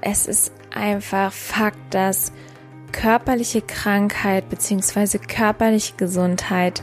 es 0.00 0.26
ist 0.26 0.52
einfach 0.74 1.32
Fakt, 1.32 1.94
dass 1.94 2.32
körperliche 2.92 3.62
Krankheit 3.62 4.48
bzw. 4.48 5.18
körperliche 5.18 5.94
Gesundheit 5.96 6.82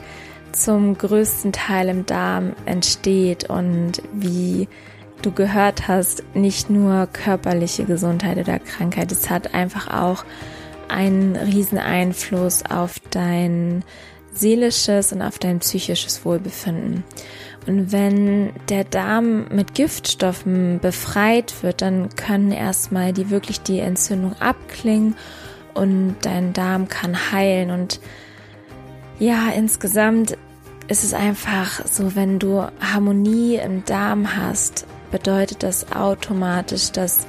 zum 0.52 0.96
größten 0.96 1.52
Teil 1.52 1.88
im 1.88 2.06
Darm 2.06 2.54
entsteht 2.64 3.50
und 3.50 4.02
wie 4.12 4.68
du 5.22 5.32
gehört 5.32 5.88
hast, 5.88 6.22
nicht 6.34 6.70
nur 6.70 7.06
körperliche 7.06 7.84
Gesundheit 7.84 8.38
oder 8.38 8.58
Krankheit, 8.58 9.12
es 9.12 9.28
hat 9.28 9.54
einfach 9.54 9.88
auch 9.88 10.24
einen 10.88 11.36
riesen 11.36 11.78
Einfluss 11.78 12.64
auf 12.64 13.00
dein 13.10 13.84
seelisches 14.32 15.12
und 15.12 15.22
auf 15.22 15.38
dein 15.38 15.60
psychisches 15.60 16.24
Wohlbefinden. 16.24 17.04
Und 17.66 17.90
wenn 17.90 18.52
der 18.68 18.84
Darm 18.84 19.48
mit 19.48 19.74
Giftstoffen 19.74 20.78
befreit 20.80 21.62
wird, 21.62 21.82
dann 21.82 22.14
können 22.14 22.52
erstmal 22.52 23.12
die 23.12 23.30
wirklich 23.30 23.60
die 23.62 23.80
Entzündung 23.80 24.34
abklingen 24.40 25.16
und 25.74 26.16
dein 26.22 26.52
Darm 26.52 26.88
kann 26.88 27.32
heilen. 27.32 27.70
Und 27.70 28.00
ja, 29.18 29.48
insgesamt 29.56 30.36
ist 30.88 31.02
es 31.02 31.12
einfach 31.12 31.84
so, 31.86 32.14
wenn 32.14 32.38
du 32.38 32.64
Harmonie 32.80 33.56
im 33.56 33.84
Darm 33.84 34.36
hast, 34.36 34.86
bedeutet 35.10 35.62
das 35.62 35.92
automatisch, 35.92 36.92
dass 36.92 37.26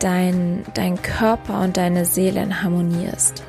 dein, 0.00 0.64
dein 0.74 1.00
Körper 1.00 1.60
und 1.60 1.76
deine 1.76 2.04
Seele 2.04 2.42
in 2.42 2.62
Harmonie 2.62 3.06
ist. 3.14 3.42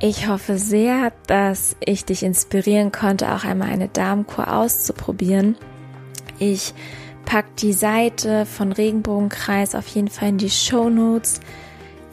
Ich 0.00 0.28
hoffe 0.28 0.58
sehr, 0.58 1.12
dass 1.26 1.74
ich 1.80 2.04
dich 2.04 2.22
inspirieren 2.22 2.92
konnte, 2.92 3.32
auch 3.32 3.44
einmal 3.44 3.70
eine 3.70 3.88
Darmkur 3.88 4.52
auszuprobieren. 4.52 5.56
Ich 6.38 6.72
pack 7.24 7.56
die 7.56 7.72
Seite 7.72 8.46
von 8.46 8.70
Regenbogenkreis 8.70 9.74
auf 9.74 9.88
jeden 9.88 10.08
Fall 10.08 10.28
in 10.28 10.38
die 10.38 10.50
Show 10.50 10.88
Notes. 10.88 11.40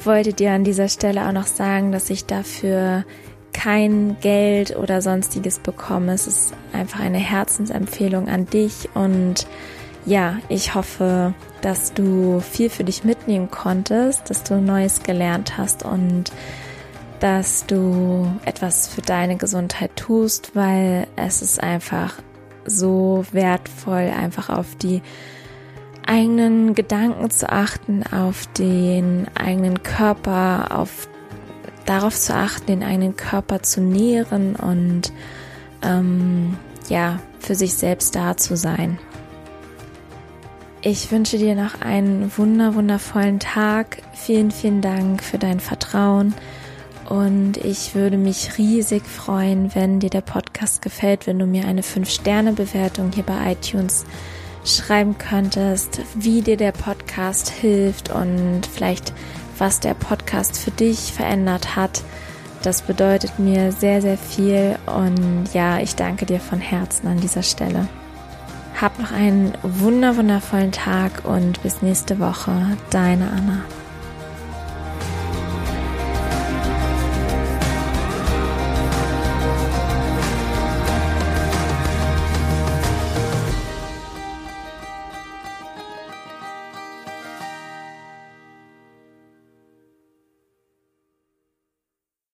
Wollte 0.03 0.33
dir 0.33 0.51
an 0.51 0.63
dieser 0.63 0.89
Stelle 0.89 1.27
auch 1.27 1.31
noch 1.31 1.45
sagen, 1.45 1.91
dass 1.91 2.09
ich 2.09 2.25
dafür 2.25 3.05
kein 3.53 4.17
Geld 4.19 4.75
oder 4.75 5.01
sonstiges 5.01 5.59
bekomme. 5.59 6.13
Es 6.13 6.27
ist 6.27 6.53
einfach 6.73 6.99
eine 6.99 7.19
Herzensempfehlung 7.19 8.27
an 8.27 8.47
dich 8.47 8.89
und 8.95 9.47
ja, 10.05 10.37
ich 10.49 10.75
hoffe, 10.75 11.33
dass 11.61 11.93
du 11.93 12.39
viel 12.39 12.69
für 12.69 12.83
dich 12.83 13.03
mitnehmen 13.03 13.49
konntest, 13.49 14.29
dass 14.29 14.43
du 14.43 14.61
Neues 14.61 15.03
gelernt 15.03 15.57
hast 15.57 15.83
und 15.83 16.31
dass 17.19 17.65
du 17.65 18.31
etwas 18.45 18.87
für 18.87 19.01
deine 19.01 19.37
Gesundheit 19.37 19.95
tust, 19.95 20.55
weil 20.55 21.07
es 21.15 21.41
ist 21.41 21.61
einfach 21.61 22.15
so 22.65 23.25
wertvoll, 23.31 24.11
einfach 24.15 24.49
auf 24.49 24.75
die 24.75 25.01
eigenen 26.05 26.75
Gedanken 26.75 27.29
zu 27.29 27.49
achten, 27.51 28.03
auf 28.03 28.47
den 28.57 29.27
eigenen 29.35 29.81
Körper, 29.81 30.67
auf 30.77 31.07
darauf 31.85 32.15
zu 32.15 32.33
achten, 32.33 32.67
den 32.67 32.83
eigenen 32.83 33.15
Körper 33.15 33.61
zu 33.61 33.81
nähren 33.81 34.55
und 34.55 35.11
ähm, 35.83 36.57
ja, 36.89 37.19
für 37.39 37.55
sich 37.55 37.75
selbst 37.75 38.15
da 38.15 38.37
zu 38.37 38.55
sein. 38.57 38.99
Ich 40.87 41.11
wünsche 41.11 41.39
dir 41.39 41.55
noch 41.55 41.81
einen 41.81 42.31
wunder, 42.37 42.75
wundervollen 42.75 43.39
Tag. 43.39 44.03
Vielen, 44.13 44.51
vielen 44.51 44.81
Dank 44.81 45.23
für 45.23 45.39
dein 45.39 45.59
Vertrauen. 45.59 46.35
Und 47.09 47.57
ich 47.57 47.95
würde 47.95 48.17
mich 48.17 48.59
riesig 48.59 49.03
freuen, 49.07 49.73
wenn 49.73 49.99
dir 49.99 50.11
der 50.11 50.21
Podcast 50.21 50.83
gefällt, 50.83 51.25
wenn 51.25 51.39
du 51.39 51.47
mir 51.47 51.65
eine 51.65 51.81
5-Sterne-Bewertung 51.81 53.11
hier 53.11 53.23
bei 53.23 53.53
iTunes 53.53 54.05
schreiben 54.63 55.17
könntest, 55.17 56.01
wie 56.13 56.43
dir 56.43 56.55
der 56.55 56.71
Podcast 56.71 57.49
hilft 57.49 58.11
und 58.11 58.67
vielleicht 58.71 59.11
was 59.57 59.79
der 59.79 59.95
Podcast 59.95 60.55
für 60.55 60.69
dich 60.69 61.11
verändert 61.13 61.75
hat. 61.75 62.03
Das 62.61 62.83
bedeutet 62.83 63.39
mir 63.39 63.71
sehr, 63.71 64.03
sehr 64.03 64.19
viel 64.19 64.77
und 64.85 65.49
ja, 65.51 65.79
ich 65.79 65.95
danke 65.95 66.27
dir 66.27 66.39
von 66.39 66.59
Herzen 66.59 67.07
an 67.07 67.19
dieser 67.19 67.41
Stelle. 67.41 67.87
Hab 68.79 68.99
noch 68.99 69.11
einen 69.11 69.53
wunder 69.63 70.17
wundervollen 70.17 70.71
Tag 70.71 71.23
und 71.23 71.63
bis 71.63 71.81
nächste 71.81 72.19
Woche. 72.19 72.51
Deine 72.89 73.29
Anna. 73.29 73.63